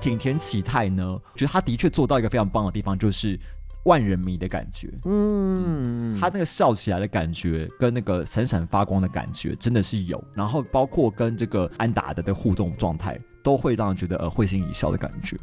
[0.00, 3.38] 挺田启太呢，觉得他的确做到一个非常棒的地方，就是。
[3.84, 10.22] 万人迷的感觉，嗯，他那个笑起来的感觉，跟那个闪闪发光的感觉，真的是有。
[10.34, 15.36] 然后包括跟这个安达的的互动状态，都会让人觉得呃会心一笑的感觉。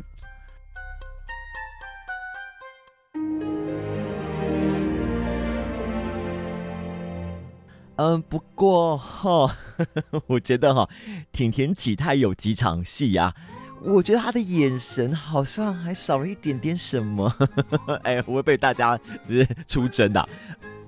[7.99, 9.57] 嗯，不过哈，
[10.27, 10.87] 我觉得哈，
[11.31, 13.33] 挺田启太有几场戏呀。
[13.83, 17.31] 我觉得他的眼神好像还少了一点点什么，
[18.03, 20.29] 哎，会被大家就是出征的，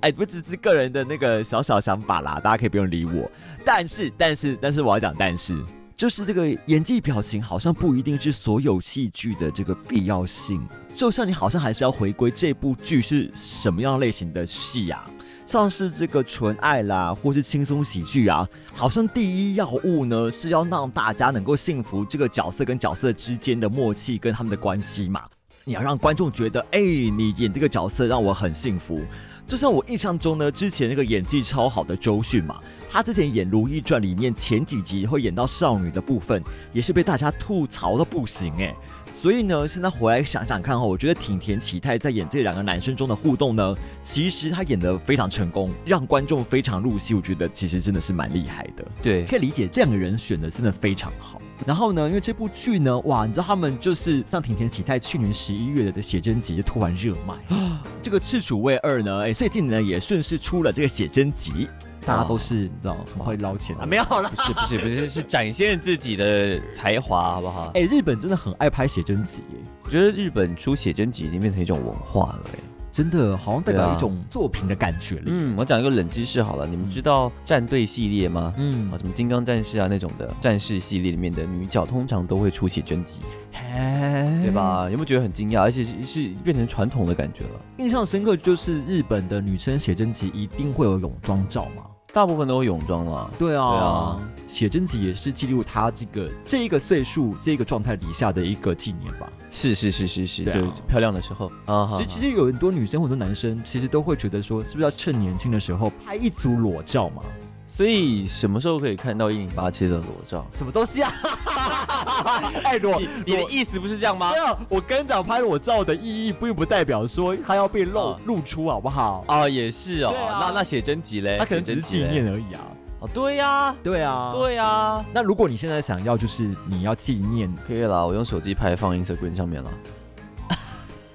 [0.01, 3.29] 哎，不只是个人的那个小小想法啦，大家可以不用理我。
[3.63, 5.57] 但是，但是，但是我要讲，但是
[5.95, 15.05] 就是这个演技表情好像不一定是所有戏剧的这个必要性，就像你好像还是要回归这部剧是什么样类型的戏呀。
[15.51, 25.23] 像是这个纯爱啦，或是轻松喜剧啊，好像第一要务呢是要让大家能够信服这个角色跟角色之间的默契跟他们的关系嘛。
[25.65, 29.01] 你要让观众觉得，哎，你演这个角色让我很幸福。
[29.47, 38.75] 就像我印象中呢，之前那个演技超好的周迅嘛，她之前演《如懿传》里面前几集会演到少女的部分，也是被大家吐槽的不行哎。
[39.21, 47.13] 所以呢，现在回来想想看哈，我觉得挺田启太在演这两个男生中的互动呢，其实他演的非常成功，让观众非常入戏。
[47.13, 48.85] 我觉得其实真的是蛮厉害的。
[49.03, 51.41] 对，可以理解这两个人选的真的非常好。
[51.67, 57.35] 然后呢，因为这部剧呢，哇，你知道他们就是像挺田启太去年十一月的写真集就突然热卖，
[58.01, 61.67] 这个《赤楚卫二》呢，哎，最近呢也顺势出了这个写真集，
[62.09, 67.71] 大家都是你知道很会捞钱啊，没有了，不是不是不是是展现自己的才华，好不好？
[67.75, 69.43] 哎，日本真的很爱拍写真集，
[69.83, 72.59] 我觉得日本出写真集已经变成一种文化了，哎。
[72.91, 75.25] 真的好像代表一种作品的感觉了。
[75.27, 78.51] 嗯，我讲一个冷知识好了，你们知道战队系列吗？
[78.57, 83.19] 嗯，啊，什么金刚战士啊那种的战士系列里面的女角通常都会出写真集，
[83.53, 84.85] 对吧？
[84.85, 85.61] 有没有觉得很惊讶？
[85.61, 87.61] 而且是是变成传统的感觉了。
[87.77, 91.83] 印象深刻就是日本的女生写真集一定会有泳装照吗？
[92.11, 93.29] 大部分都是泳装了。
[93.37, 99.31] 对啊，对啊，写真集也是记录他这个这一个岁数这个状态底下的一个纪念吧。
[99.51, 101.87] 是是是是是，就漂亮的时候啊。
[101.87, 107.23] 所以其实有很多女生很多男生，其实都会觉得说，是不是要趁年轻的时候拍一组裸照嘛？
[107.71, 110.43] 所以什么时候可以看到一零八七的裸照？
[110.51, 111.13] 什么东西啊？
[112.65, 114.31] 哎，裸，你的意思不是这样吗？
[114.31, 119.23] 没有，我跟讲拍裸照的意义，并不代表说它要被露露出，好不好？
[119.27, 120.13] 啊，也是哦。
[120.13, 121.37] 那那写真集嘞？
[121.37, 122.61] 它可能只是纪念而已啊。
[123.01, 125.05] 哦，对呀，对啊，对呀。
[125.13, 129.69] 那如果你现在想要，就是你要纪念，可以了，我用手机拍放 Instagram 上面了。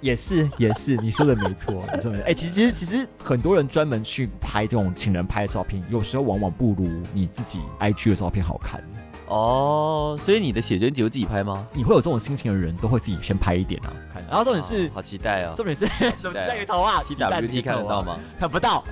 [0.05, 1.83] 也是，也是，你说的没错。
[1.95, 8.85] 你说的， 哎，其实其实其实很多人专门去拍这种请人拍的照片，有时候往往不如你自己 IG 的照片好看。
[9.29, 11.67] 哦，所以你的写真集会自己拍吗？
[11.73, 14.23] 你会有这种心情的人都会自己先拍一点啊，看。
[14.29, 15.55] 然后重点是，好期待哦。
[15.57, 16.35] 重点是什么？
[16.35, 18.19] 带个头啊？TWT 看得到吗？
[18.39, 18.85] 看不到。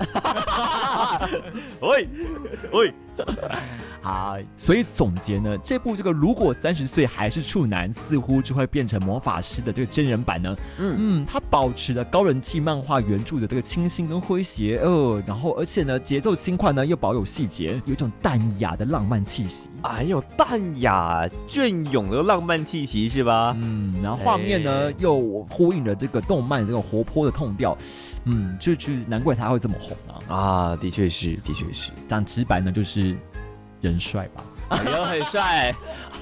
[1.81, 2.09] 喂
[2.71, 2.91] 喂。
[4.01, 10.55] 好，所以总结呢，这部这个如果三十岁还是处男，似乎就会变成魔法师的这个真人版呢。
[10.77, 19.69] 嗯嗯，它保持了高人气漫画原著的这个清新跟诙谐，呃，然后而且呢节奏轻快呢又保有细节，有一种淡雅的浪漫气息。
[19.83, 23.55] 哎呦，淡雅隽永的浪漫气息是吧？
[23.61, 27.77] 嗯，然后画面呢又呼应了这个动漫这种活泼的痛调，
[28.25, 30.35] 嗯，就就难怪他会这么红啊！
[30.35, 33.02] 啊，的确是，的确是，讲直白呢就是。
[33.83, 35.75] 人帅吧，人很帅，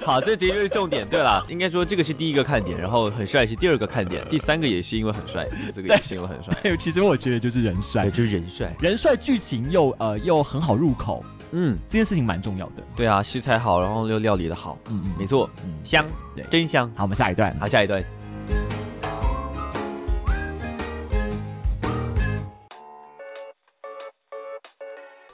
[0.04, 1.08] 好，这的确是重点。
[1.08, 6.76] 对了， 应该说这个是第一个看点，然后很帅是第二个看点，第三个也是因为很帅，第四个也是因为很帅。
[6.76, 12.84] 其实我觉得就是人帅，就是人帅，人帅，剧情又呃又很好入口，嗯，这件事情蛮重要的。
[12.96, 15.48] 对啊，食材好，然后又料理的好，嗯嗯，没错，
[15.84, 16.04] 香，
[16.36, 16.44] 对。
[16.50, 16.92] 真香。
[16.96, 18.04] 好，我们下一段，好，下一段。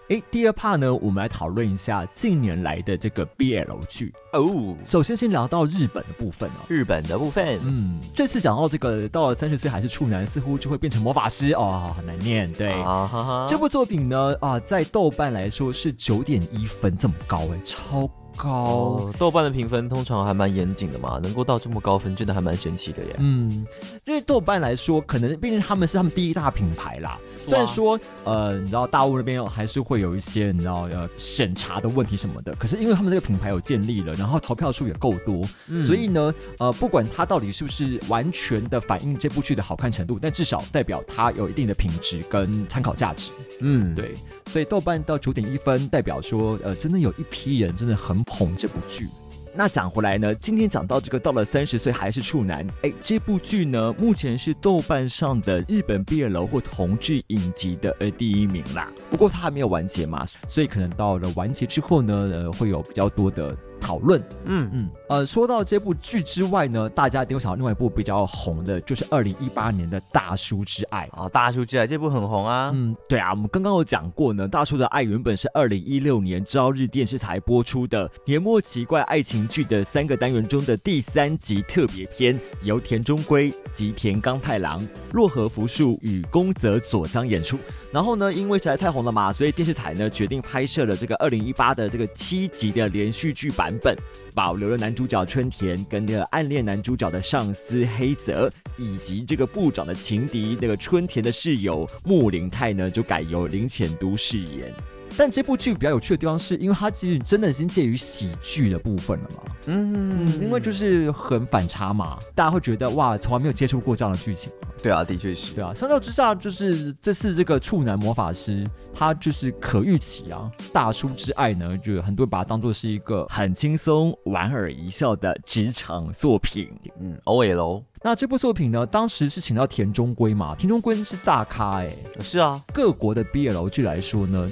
[0.10, 4.74] 哎，第二 part 呢，我们来讨论一下近年来的这个 BL 剧哦。
[4.86, 12.49] 首先先聊到日本的部分哦，日本的部分，嗯，这次讲到这个到了三十岁还是处男，似乎就会变成魔法师哦，很难念。
[12.53, 18.10] 对啊，这部作品呢，啊，在豆瓣来说是九点一分，这么高哎，超。
[18.38, 23.15] 高豆瓣的评分通常还蛮严谨的嘛，能够到这么高分，真的还蛮神奇的耶。
[23.17, 23.65] 嗯，
[24.05, 27.17] 因为豆瓣来说，可能毕竟他们是他们第一大品牌啦。
[27.43, 35.43] 虽然说，呃，你知道大陆那边还是会有一些你知道呃审查的问题什么的，可是因为他们这个品牌有建立了，然后投票数也够多，
[35.85, 43.31] 所以呢，呃，不管它到底是不是完全的反映这部剧的好看程度，但至少代表它有一定的品质跟参考价值。
[43.61, 44.13] 嗯，对，
[44.51, 48.26] 所以豆瓣到九点一分，代表说，呃，真的有一批人真的很。
[48.28, 49.07] 捧这部剧，
[49.55, 50.36] 那讲回来呢？
[50.36, 58.91] 今天讲到这个，到了三十岁还是处男，哎，这部剧呢，目前是豆瓣上的日本毕业楼或同志影集的呃第一名啦。
[59.09, 63.57] 不过它还没有完结嘛，所以可能到了完结之后呢，呃，会有比较多的。
[63.80, 87.58] 讨论，嗯嗯，呃，说到这部剧之外呢，大家一定会想到另外一部比较红的，就是二零一八年的大叔之爱啊，大叔之爱这部很红啊，嗯，对啊，我们刚刚有讲过呢，大叔的爱原本是二零一六年朝日电视台播出的年末奇怪爱情剧的三个单元中的第三集特别篇，由田中圭、吉田刚太郎、洛河福树与宫泽佐江演出。
[87.93, 93.97] 然后呢，因为实在太红了嘛，所以电视台呢决定拍摄了这个二零一八的这个七集的连续剧版本，
[94.38, 104.71] 保留了男主角春田跟那个暗恋男主角的上司黑泽，以及这个部长的情敌那个春田的室友木林泰呢，就改由林浅都饰演。
[105.16, 109.43] 但这部剧比较有趣的地方，是因为它其实真的已经介于喜剧的部分了嘛。
[109.68, 114.51] 嗯，因为就是很反差嘛，大家会觉得哇，从来没有接触过这样的剧情。
[114.82, 115.55] 对啊，的确是。
[115.55, 120.49] 对啊，相较之下，就是这次这个处男魔法师，他就是可预期啊。
[120.72, 126.70] 大叔之爱呢，就很多人把它当做是一个很轻松、莞尔一笑的职场作品。
[126.99, 127.84] 嗯，O L。
[128.03, 130.55] 那这部作品呢，当时是请到田中圭嘛？
[130.55, 131.91] 田中圭是大咖哎。
[132.21, 134.47] 是啊，各国的 BL 剧来说呢，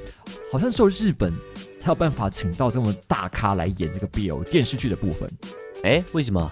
[0.51, 1.33] 好像只有日本
[1.79, 5.29] 才有办法请到这么大咖来演这个 BL 电视剧的部分。
[5.83, 6.51] 哎，为什么？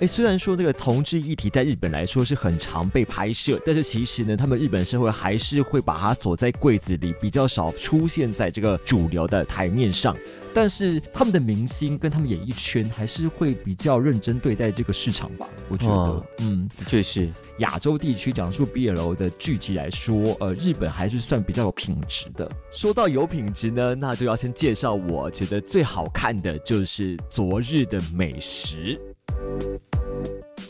[0.00, 10.16] 哎，虽然说这个同志议题在日本来说是很常被拍摄，但是其实呢，他们日本社会还是会把它锁在柜子里，比较少出现在这个主流的台面上。
[10.52, 15.48] 但是他们的明星跟他们演艺圈还是会比较认真对待这个市场吧？
[15.68, 22.50] 我觉得，嗯，的确是亚洲地区讲述 BL 的剧集来说，呃，日本还是算比较有品质的。
[22.70, 28.96] 说到有品质呢，那就要先介绍我觉得最好看的就是《昨日的美食》。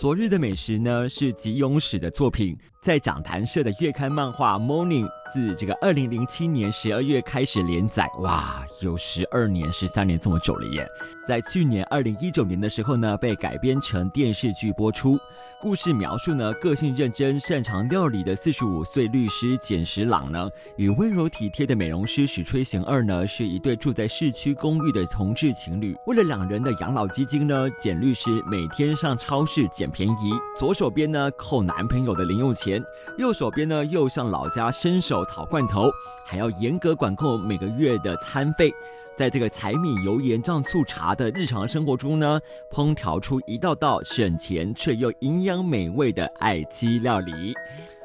[0.05, 2.55] 昨日的美食呢，是吉永史的作品，
[2.85, 5.07] 在讲谈社的月刊漫画《Morning》。
[5.33, 10.87] 自这个二零零七年十二月开始连载，哇，有十二年、十三年这么久了耶！
[11.27, 15.19] 在去年二零一九年的时候呢，被改编成电视剧播出。
[15.61, 25.97] 故事描述呢，个性认真、擅长料理的四十五岁律师简石朗呢，与温柔体贴的美容师史吹行二呢，是一对住在市区公寓的同志情侣。
[26.07, 32.74] 为了两人的养老基金呢，简律师每天上超市捡便宜，左手边呢扣男朋友的零用钱，
[33.19, 35.25] 右手边呢又向老家伸手。
[35.25, 35.91] 讨罐头，
[36.25, 38.73] 还要严格管控每个月的餐费，
[39.17, 47.55] 在这个柴米油盐酱醋茶的日常生活中呢，烹调出一道道省钱却又营养美味的爱妻料理。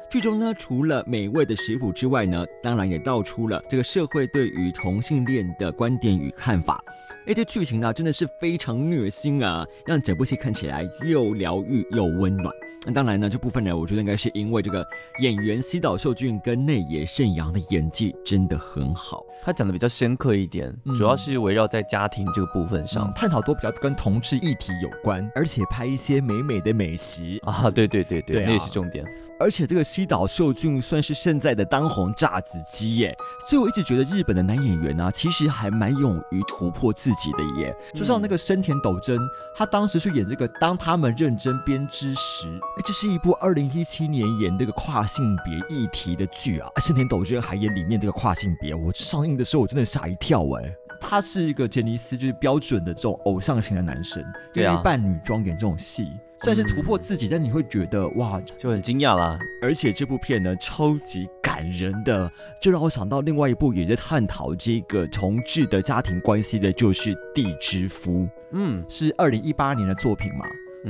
[0.08, 6.82] 剧中呢，除了美味的食谱之外呢，当然也道出了这个社会对于同性恋的观点与看法。
[7.26, 12.52] 哎，这剧情呢，真的是非常虐心啊，让整部戏看起来又疗愈又温暖。
[12.86, 14.86] 那当然呢，这部分呢，我觉得应该是因为这个
[15.20, 29.04] 演员西岛秀俊跟内野圣阳的演技真的很好，他讲的比较深刻一点，主要是围绕在家庭这个部分上，探讨多比较跟同志议题有关，而且拍一些美美的美食啊，对对对对，那也是重点。
[29.40, 33.16] 而且这个西岛秀俊算是现在的当红炸子鸡耶，
[33.48, 37.74] 所以我一直觉得日本的男演员呢，其实还蛮勇于突破自己的耶。
[37.94, 39.18] 就像那个深田斗真，
[39.56, 42.48] 他当时去演这个《当他们认真编织时》。
[42.84, 54.22] 这是一部二零一七年演这个跨性别议题的剧啊，深田斗真还演里面这个跨性别，我上映的时候我真的吓一跳哎，他是一个杰尼斯就是标准的这种偶像型的男生，
[54.52, 56.12] 对啊，扮女装演这种戏，
[56.42, 59.38] 算是突破自己，但你会觉得哇，就很惊讶啦。
[59.60, 62.30] 而且这部片呢，超级感人的，
[62.60, 68.20] 就让我想到另外一部也在探讨这个重置的家庭关系的，就是《地之夫》，
[68.52, 70.46] 嗯，是二零一八年的作品嘛。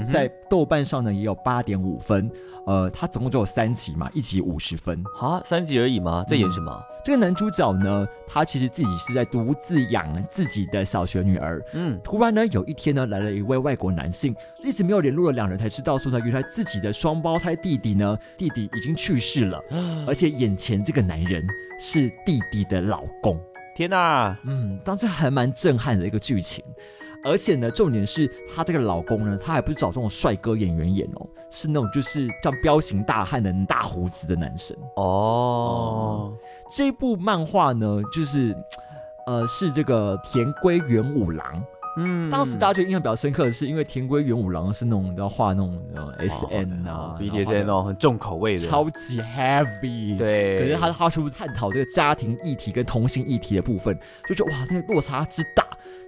[0.09, 2.30] 在豆瓣上呢也有八点五分，
[2.66, 5.03] 呃，它总共只有三集嘛，一集五十分。
[5.20, 6.24] 啊，三集而已吗？
[6.28, 6.80] 在演什么？
[7.05, 19.61] 这个男主角呢，他其实自己是在独自养自己的小学女儿，嗯，突然呢有一天呢来了一位外国男性，一直没有联络的两人才知道说呢，原来自己的双胞胎弟弟呢，弟弟已经去世了，
[20.07, 21.43] 而且眼前这个男人
[21.78, 23.41] 是弟弟的老公，
[23.74, 26.62] 天哪，嗯，当时还蛮震撼的一个剧情。
[27.22, 36.32] 而且呢，重点是她这个老公呢，他还不是找这种帅哥演员演哦，是那种就是像彪形大汉的大胡子的男生哦。
[36.74, 38.56] 这部漫画呢，就是
[39.26, 41.64] 呃，是这个田归元五郎。
[41.96, 45.76] 嗯，当时大家觉得印象比较深刻的是，因为田龟元五郎是那种要画那种
[46.18, 50.16] S N 啊，B D S 那种很重口味的，超级 heavy。
[50.16, 53.98] 对，可是他他是不是探讨这个家庭议题跟同性议题的部分，
[54.28, 55.59] 就觉得哇，那个落差之大。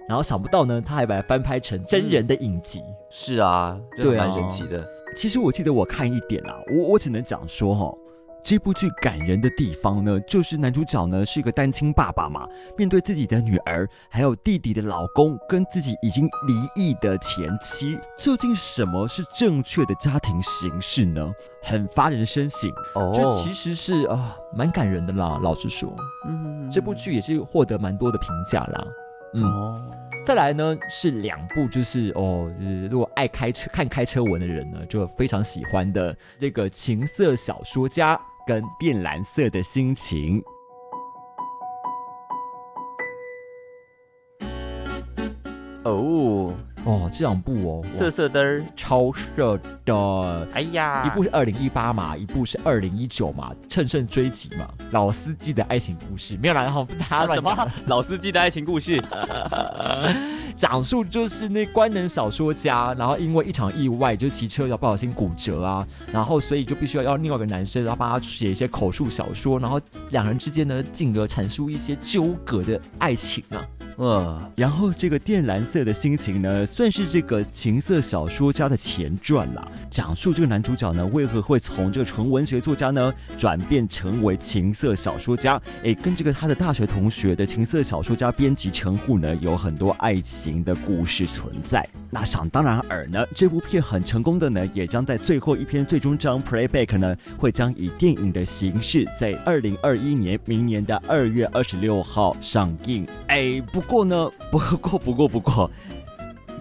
[0.07, 2.81] 然后想不到呢，他还把它翻拍成真人的影集。
[3.09, 4.85] 是啊，对蛮神奇的。
[5.15, 7.93] 其实我记得我看一点啊，我我只能讲说哈，
[8.43, 21.31] 这部剧感人的地方呢，就是男主角呢是一个单亲爸爸嘛，面对自己的女儿，还有弟弟的老公，跟自己已经离异的前妻，究竟什么是正确的家庭形式呢？
[21.61, 22.69] 很发人深省。
[22.95, 25.39] 哦，这其实是啊，蛮感人的啦。
[25.41, 25.95] 老实说，
[26.27, 28.83] 嗯，这部剧也是获得蛮多的评价啦。
[29.35, 29.91] 嗯，
[30.25, 32.51] 再来呢是两部，就是哦，
[32.89, 40.43] 如果爱开车看开车文的人呢，就非常喜欢的这个情色小说家跟靛蓝色的心情。
[45.83, 46.53] 哦，
[46.85, 50.47] 哦，这两部哦，色色的，超色的。
[50.53, 56.35] 哎呀，一部是二零一八嘛，一部是二零一九嘛，乘胜追击嘛，老司机的爱情故事。
[56.37, 57.67] 没有啦，然后他什么？
[57.87, 59.01] 老司机的爱情故事，
[60.57, 69.79] 讲述就是那官能小说家，然后因为一场意外就骑车要不小心骨折啊，然后所以就必须要要另外一个男生，然后帮他写一些口述小说，然后
[70.09, 73.65] 两人之间呢，进而阐述一些纠葛的爱情啊。
[73.97, 79.67] 嗯，然后这个靛蓝色的心情呢，算是这个情色小说家的前传啦。
[79.91, 85.61] 讲述这个男主角呢，为何会从这个纯文学作家呢，转变成为情色小说家？
[85.83, 91.87] 哎，跟这个他的大学同学的情色小说家编辑陈户呢，有很多爱情的故事存在。
[92.09, 103.05] 那想当然尔呢，这部片很成功的呢，也将在最后一篇最终章 Playback 呢，会将以电影的形式在二零二一年明年的二月二十六号上映。
[103.27, 103.82] 哎，不。
[103.83, 105.69] 不过呢， 不过不过不过，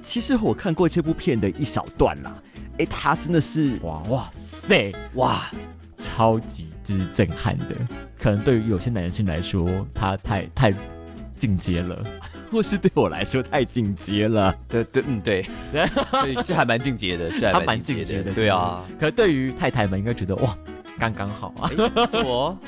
[0.02, 2.34] 其实我看过这部片的一小段啦。
[2.78, 5.50] 哎，他真的是哇哇塞哇，
[5.96, 7.66] 超级之震撼的。
[8.18, 10.72] 可能对于有些男性来说，他太太
[11.38, 12.02] 进阶了，
[12.50, 14.54] 或是对我来说太进阶了。
[14.68, 18.32] 对对嗯对，对 是还蛮进阶的，是还蛮进阶的。
[18.32, 20.56] 对啊，可能对于太太们应该觉得哇，
[20.98, 21.70] 刚刚好啊。
[22.24, 22.58] 我，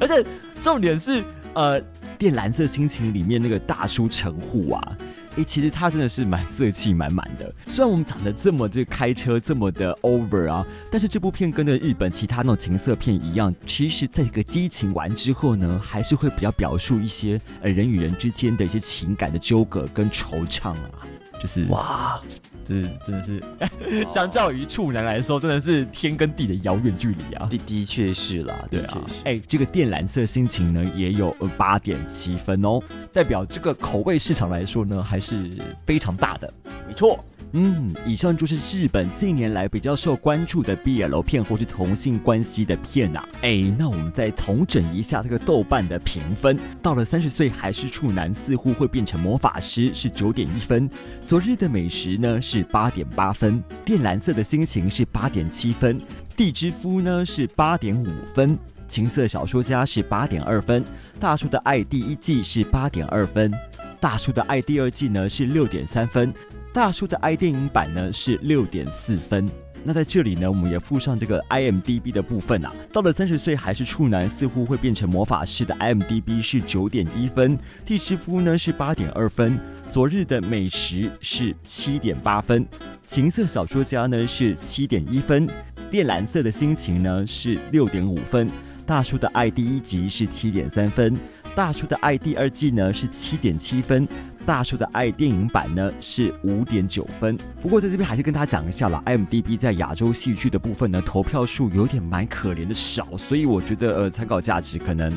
[0.00, 0.24] 而且
[0.60, 1.22] 重点是
[1.54, 1.80] 呃。
[2.24, 4.96] 电蓝色心情里面那个大叔陈户啊，
[5.36, 7.54] 哎，其实他真的是蛮色气满满的。
[7.66, 21.04] 虽然我们讲的这么这开车这么的 over 啊，但是这部片跟的日本其他那种情色片一样，其实在一个激情完之后呢，还是会比较表述一些呃人与人之间的一些情感的纠葛跟惆怅啊，
[21.38, 22.18] 就是哇。
[22.64, 23.42] 这真的是，
[24.08, 27.46] 相较于处男来说，真的是天跟地的遥远距离啊！
[27.50, 29.04] 的的确是啦，对啊。
[29.24, 32.80] 哎，这个靛蓝色心情呢，也有八点七分哦，
[33.12, 35.50] 代表这个口味市场来说呢，还是
[35.84, 36.52] 非常大的。
[36.88, 37.22] 没错。
[37.56, 43.28] 嗯，以上就是日本近年来比较受关注的 BL 片或是同性关系的片啊。
[43.42, 46.58] 哎，那我们再重整一下这个豆瓣的评分。
[46.82, 50.90] 到了三十岁还是处男，似乎会变成魔法师，是九点一分。
[51.28, 53.62] 昨日的美食呢是八点八分。
[53.84, 56.00] 靛蓝色的心情是八点七分。
[56.36, 58.58] 地之夫呢是八点五分。
[58.88, 60.84] 情色小说家是八点二分。
[61.20, 63.52] 大叔的爱第一季是八点二分。
[64.00, 66.34] 大叔的爱第二季呢是六点三分。
[66.74, 69.48] 大叔的 i 电影版呢是六点四分。
[69.84, 72.72] 那在这里呢，我们也附上这个 IMDB 的部分啊。
[72.92, 77.56] 到了三十岁还是处男，似乎会变成魔法师的 IMDB 是九点一分。
[77.86, 79.56] 蒂师夫呢是八点二分。
[79.88, 82.66] 昨日的美食是七点八分。
[83.06, 85.48] 情色小说家呢是七点一分。
[85.92, 88.50] 靛蓝色的心情呢是六点五分。
[88.84, 91.16] 大叔的爱第一集是七点三分。
[91.54, 94.08] 大叔的爱第二季呢是七点七分。
[94.44, 105.10] 大叔的爱电影版呢是五点九分，不过在这边还是跟大家讲一下啦，IMDB 在亚洲戏剧的部分呢，投票数有点蛮可怜的少，所以我觉得呃参考价值可能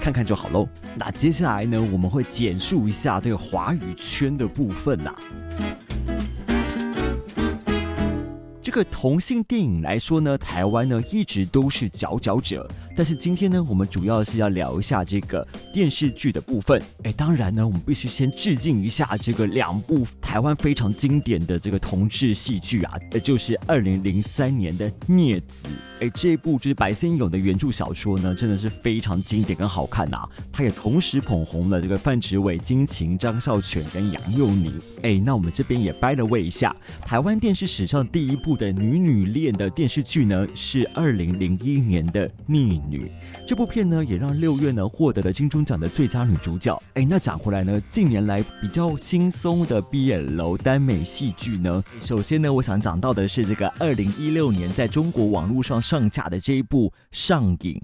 [0.00, 0.68] 看看就好喽。
[0.96, 5.14] 那接下来呢，我们会简述一下这个华语圈的部分呐。
[8.70, 12.70] 这个同性电影来说呢，台湾呢一直都是佼佼者。
[12.96, 16.80] 但是今天呢，我们主要是要聊一下这个电视剧的部分。
[17.02, 25.66] 哎，当然呢，我们必须先致敬一下这个两部台湾非常经典的这个同志戏剧啊，也就是二零零三年的《孽子》。
[26.04, 30.22] 哎，这部就是白先勇的原著小说呢，真的是非常经典跟好看呐。
[30.52, 34.78] 他也同时捧红了这个范植伟、金晴、张孝全跟杨佑宁。
[35.02, 43.04] 哎，那我们这边也掰了位一下，台湾电视史上第一部的女女恋的电视剧呢，是二零零一年的《逆女》。
[43.46, 46.80] 这部片呢，也让六月呢获得了金钟奖的最佳女主角。
[46.94, 55.80] 哎，那讲回来呢，近年来比较轻松的 BL 耽美戏剧呢，首先呢，我想讲到的是这个二零一六年在中国网络上。
[55.80, 57.82] 上架的这一部《上瘾》。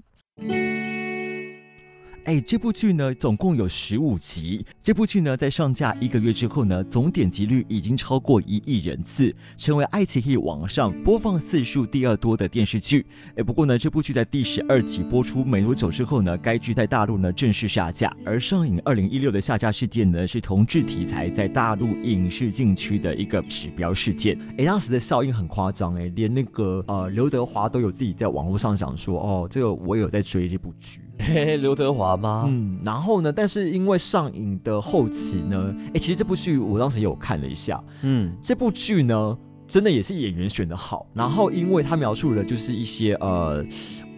[2.27, 4.65] 哎，这部剧呢，总共有十五集。
[4.83, 13.05] 这部剧呢，在上架一个月之后呢，总点击率已经超过一亿人次，成为爱奇艺网上播放次数第二多的电视剧。
[13.37, 18.13] 哎，不过呢，这部剧在第十二集播出没多久之后呢，该剧在大陆呢正式下架。
[18.25, 24.37] 而《上映》二零一六的下架事件呢，是同志题材在大陆影视禁区的一个指标事件。
[24.57, 30.99] 哎，当时的效应很夸张，哎，连那个呃刘德华都有自己在网络上讲说，哦，这个我有在追这部剧。
[31.19, 32.45] 嘿， 刘德华吗？
[32.47, 33.31] 嗯，然后呢？
[33.31, 39.37] 但是因为上映的后期呢，哎，其实这部剧我当时有看了一下，嗯，这部剧呢
[39.67, 41.05] 真的也是演员选的好。
[41.13, 43.65] 然后因为他描述的就是一些呃。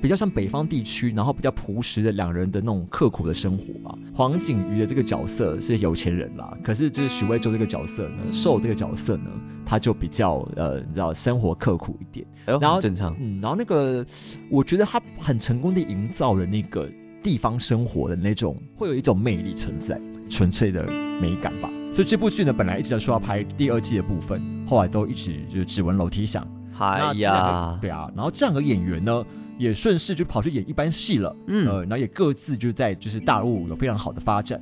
[0.02, 3.94] 比较像北方地区，然后比较朴实的两人的那种刻苦的生活吧。
[4.14, 9.30] 黄景瑜的这个角色是有钱人啦，可是就是许魏洲这个角色呢，受这个角色呢，
[9.66, 12.26] 他就比较呃，你知道生活刻苦一点。
[12.46, 14.06] 然后正常，嗯，然后那个
[14.50, 16.90] 我觉得他很成功的营造了那个
[17.22, 20.88] 地方生活的那种，会有一种魅力存在，纯粹的
[21.22, 21.70] 美感吧。
[21.94, 26.48] 所以这部剧呢，本来一直在说要拍第二季的部分，后来都一直就是指纹楼梯响。
[26.78, 29.26] 哎呀，对啊，然后这两个演员呢？
[29.58, 34.58] 也顺势就跑去演一般戏了，嗯，呃，然后也各自就在就是大陆有非常好的发展。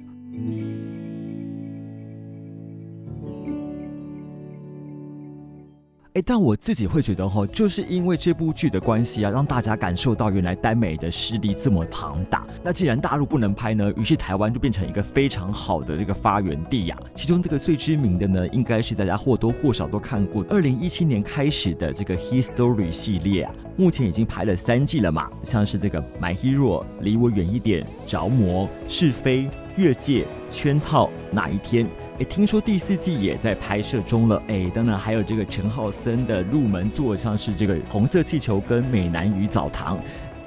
[6.22, 12.46] 但我自己会觉得哈，就是因为这部剧的关系啊，让大家感受到原来耽美的势力这么庞大。
[12.64, 16.98] 那既然大陆不能拍呢，于是台湾就变成一个非常好的这个发源地呀。
[17.16, 25.30] 其中这个最知名的呢，应该是大家或多或少都看过，二零一七年开始的这个 History 系列啊，目前已经拍了三季了嘛。
[25.44, 31.88] 像是这个 My Hero、离我远一点、着魔、是非、越界、圈套、哪一天。
[32.20, 34.42] 哎，听说第四季也在拍摄中了。
[34.48, 39.98] 哎，当然还有这个陈浩森的入门作，像是这个《红色气球》跟《美男与澡堂》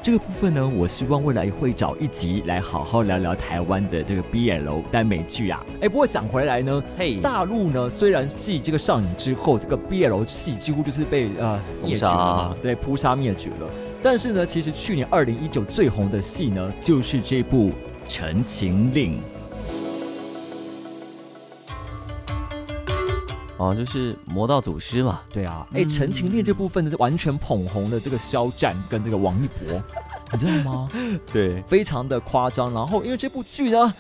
[0.03, 5.65] 这个部分呢，我希望未来会找一集来好好聊聊台湾的这个 BL 耽美剧啊。
[5.83, 13.71] 哎，不过讲回来呢，嘿，大陆呢虽然继这个上映之后，这个 BL 戏几乎就是被呃灭绝了，对，扑杀灭绝了。
[14.03, 17.69] 但是呢，其实去年二零一九最红的戏呢，就是这部
[18.11, 19.19] 《陈情令》。
[23.57, 29.81] 哦，就是魔道祖师嘛，对啊，哎，《陈情令》这部分呢，完全捧红了这个肖战跟这个王一博，
[30.33, 30.89] 你知道吗？
[31.33, 32.75] 对，非常的夸张。
[32.75, 33.95] 然后，因为这部剧呢，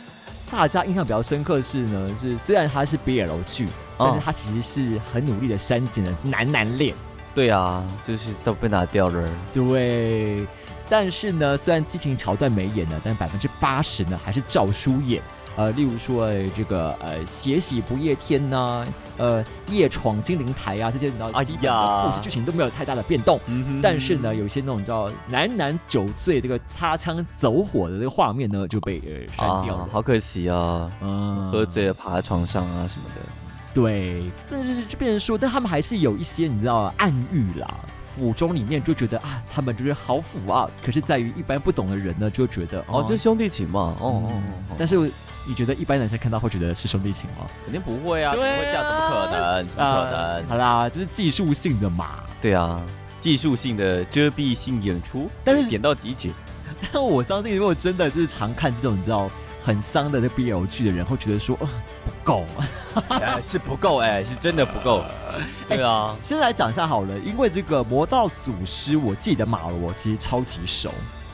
[0.50, 6.92] 大家印象比较深刻是呢，是虽然它是 BL 剧，但是它其实是很努力的删减了男男恋。
[7.32, 9.30] 对啊，就是都被拿掉了。
[9.52, 10.44] 对，
[10.90, 15.22] 但是呢，虽然激情桥段没演呢，但百分之八十呢还是照书演。
[15.56, 18.86] 呃，例如说这个呃，血洗不夜天呐，
[19.18, 23.38] 呃，夜闯金陵台啊，这些你知道，哎呀，故事剧情都没有太大的变动。
[23.82, 30.90] 但是呢，有些那种叫男男酒醉这个擦枪走火的这个画面呢，就被呃删掉了，好可惜啊。
[31.02, 33.20] 嗯，喝醉了爬在床上啊什么的。
[33.74, 37.76] 对，但是就变成说，但他们还是有一些你知道暗喻啦。
[38.20, 40.70] 府中里面就觉得啊，他们就是好腐啊。
[40.84, 43.96] 可是在于一般不懂的人呢，就觉得哦，这是兄弟情嘛。
[43.98, 44.32] 哦哦
[44.68, 44.76] 哦。
[44.78, 44.96] 但是
[45.46, 47.46] 你觉得一般男生看到会觉得是兄弟情吗？
[47.64, 49.68] 肯定不会啊，不会这样，怎么可能？
[49.68, 50.46] 怎么可能？
[50.48, 52.20] 好啦，这是技术性的嘛。
[52.42, 52.80] 对啊，
[53.20, 56.30] 技术性的遮蔽性演出，但是点到即止。
[56.92, 59.30] 但我相信，如果真的就是常看这种你知道
[59.62, 61.66] 很伤的那 BL 剧的人，会觉得说不
[62.24, 62.44] 够。
[63.42, 65.04] 是不够哎，是真的不够。
[65.68, 70.92] 对啊，先来讲一下好了，因为这个魔道祖师，我记得马罗其实超级熟。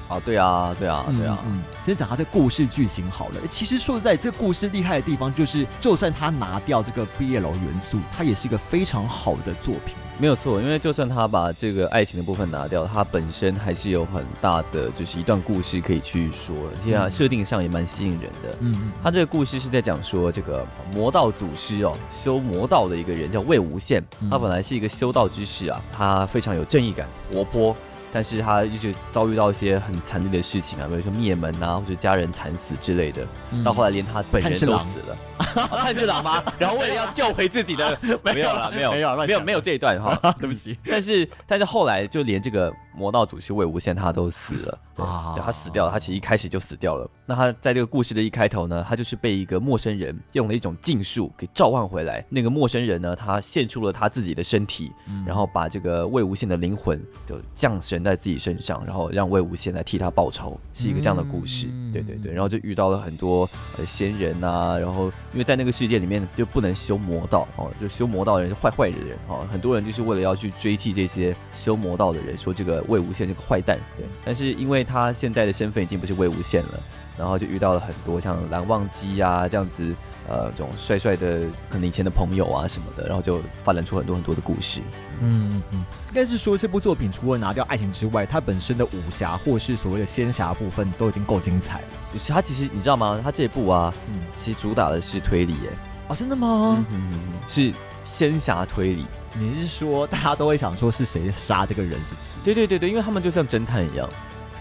[0.09, 1.39] 啊，对啊，对啊，对啊。
[1.47, 3.35] 嗯，先讲他这故事剧情好了。
[3.51, 9.95] 其实说实在，这故事厉害的地方就是，就算他拿掉这个 BL 元素，它也是一个非常好的作品。
[10.19, 18.57] 没有错，因为就算他把这个爱情的部分拿掉，它本身还是有很大的就是一段故事可以去说，而且设定上也蛮吸引人的。
[18.61, 27.77] 嗯嗯，他这个故事是在讲说这个魔道祖师哦，修魔道的一个人叫魏无羡，他本来是一个修道之士啊，他非常有正义感，活泼。
[28.13, 33.27] 但是他一直遭遇到一些很惨烈的事情啊，比如说灭门啊，或者家人惨死之类的。
[33.65, 35.17] 到后来连他本人都死了，
[35.79, 36.43] 炭治郎吗？
[36.59, 40.79] 然后为了要救回自己的， 没有了，没有， 没有，没有，没有这一段哈，对不起。
[40.89, 47.09] 但是，但是后来就连这个魔道祖师魏无羡他都死了啊，他死掉了，他其实一开始就死掉了。
[47.27, 52.25] 那他在这个故事的一开头呢，他就是被一个陌生人用了一种禁术给召唤回来。
[52.31, 54.91] 那个陌生人呢，他献出了他自己的身体，
[55.27, 61.67] 然后把这个魏无羡的灵魂就降神在自己身上，然后让魏无羡来替他报仇，是一个这样的故事。
[61.93, 73.79] 对对对，然后就遇到了很多呃仙人啊，然后因为在那个世界里面就不能修魔道哦，就修魔道的人是坏坏的人哦，很多人就是为了要去追击这些修魔道的人，说这个魏无羡这个坏蛋。
[73.97, 76.81] 对，但是因为他现在的身份已经不是魏无羡了。
[77.19, 79.91] 然后就遇到了很多像蓝忘机啊这样子，
[80.29, 84.83] 呃，这种帅帅的可能以前的朋友啊什么的，然后就发展出很多很多的故事。
[85.23, 85.79] 嗯嗯，
[86.09, 91.87] 应该是说这部作品除了拿掉爱情之外，它本身的武侠或是所谓的仙侠部分都已经够精彩了。
[92.13, 93.19] 就是它其实你知道吗？
[93.25, 96.85] 它这部啊，嗯，其实主打的是推理，哎，啊，真的吗？
[96.93, 97.11] 嗯，
[97.49, 97.73] 是
[98.05, 99.07] 仙侠推理。
[99.39, 102.37] 你是说大家都会想说是谁杀这个人，是不是？
[102.43, 104.09] 对对对对，因为他们就像侦探一样。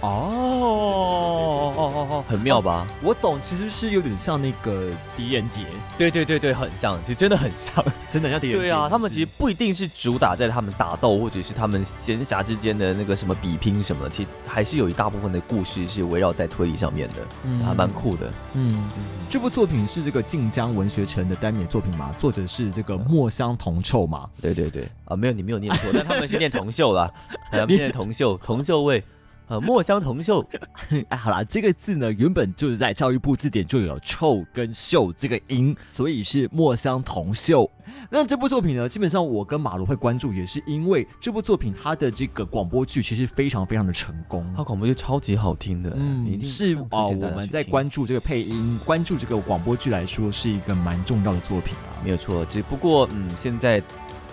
[0.01, 2.85] 哦哦哦哦，很妙吧？
[3.01, 5.61] 我懂，其实是有点像那个狄仁杰。
[5.97, 8.67] 对对对对，很像，其实真的很像， 真的像狄仁杰。
[8.67, 17.15] 对啊，他们其实不一定是主打在他们打斗，或者是他们闲暇之间的那个什么比拼什么，其实还是有一大部分的故事是围绕在推理上面的，
[17.45, 18.31] 嗯，还蛮酷的。
[18.53, 18.87] 嗯，
[19.29, 22.11] 这部作品是这个晋江文学城的单免作品嘛？
[22.17, 24.29] 作者是这个墨香铜臭嘛？
[24.41, 27.11] 对对对，啊，没有你没有念错，但他们是念铜锈了，
[27.67, 29.03] 念铜臭，铜臭味。
[29.47, 30.43] 呃，墨香铜臭，
[31.09, 37.69] 哎，好啦，这个字呢，原本就是在教育部字典就有“臭”跟“秀”这个音，所以是墨香铜臭。
[38.09, 52.43] 那这部作品呢，基本上我跟马罗会关注，也是因为这部作品它的这个广播剧其实非常非常的成功，它广播剧超级好听的，嗯，是哦，我们在关注这个配音、关注这个广播剧来说，是一个蛮重要的作品啊，没有错。
[52.45, 53.79] 只不过，嗯，现在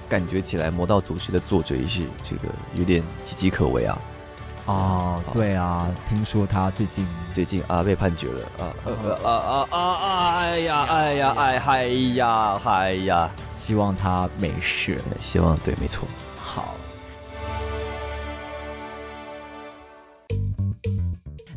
[0.09, 4.01] 感觉起来，《魔道祖师》的作者也是这个有点岌岌可危啊。
[4.67, 7.05] 啊，对啊，听说他最近
[7.35, 8.91] 最近啊被判决了啊啊
[9.25, 10.39] 啊啊啊！
[10.39, 13.29] 哎呀哎呀哎嗨呀嗨呀！
[13.57, 16.07] 希望他没事，希望对，没错。
[16.39, 16.75] 好，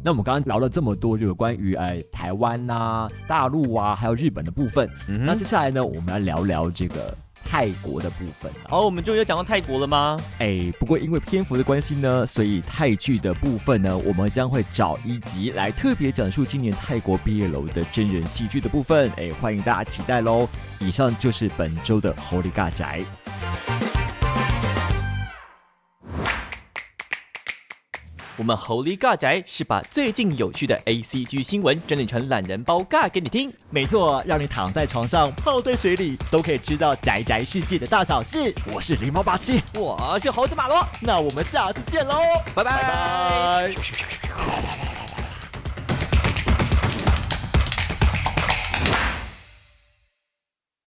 [0.04, 4.90] 那我们刚刚聊了这么多，就是关于哎台湾呐、大陆啊，还有日本的部分。
[5.08, 7.16] 那接下来呢，我们来聊聊这个。
[7.46, 10.20] 泰国的部分，好，我们终于要讲到泰国了吗？
[10.40, 19.10] 哎，不过因为篇幅的关系呢，所以泰剧的部分呢，我们将会找一集来特别讲述今年泰国毕业楼的真人戏剧的部分。
[19.16, 20.50] 哎，欢迎大家期待喽！
[20.80, 23.06] 以上就是本周的 Holy 尬宅。
[28.38, 38.54] 我们猴狸尬宅是把最近有趣的 A C G 新闻整理成懒人包尬给你听，没错，让你躺在床上、泡在水里都可以知道宅宅世界的大小事。
[38.74, 42.16] 我是狸猫八七，我是猴子马罗，那我们下次见喽，
[42.54, 43.72] 拜拜。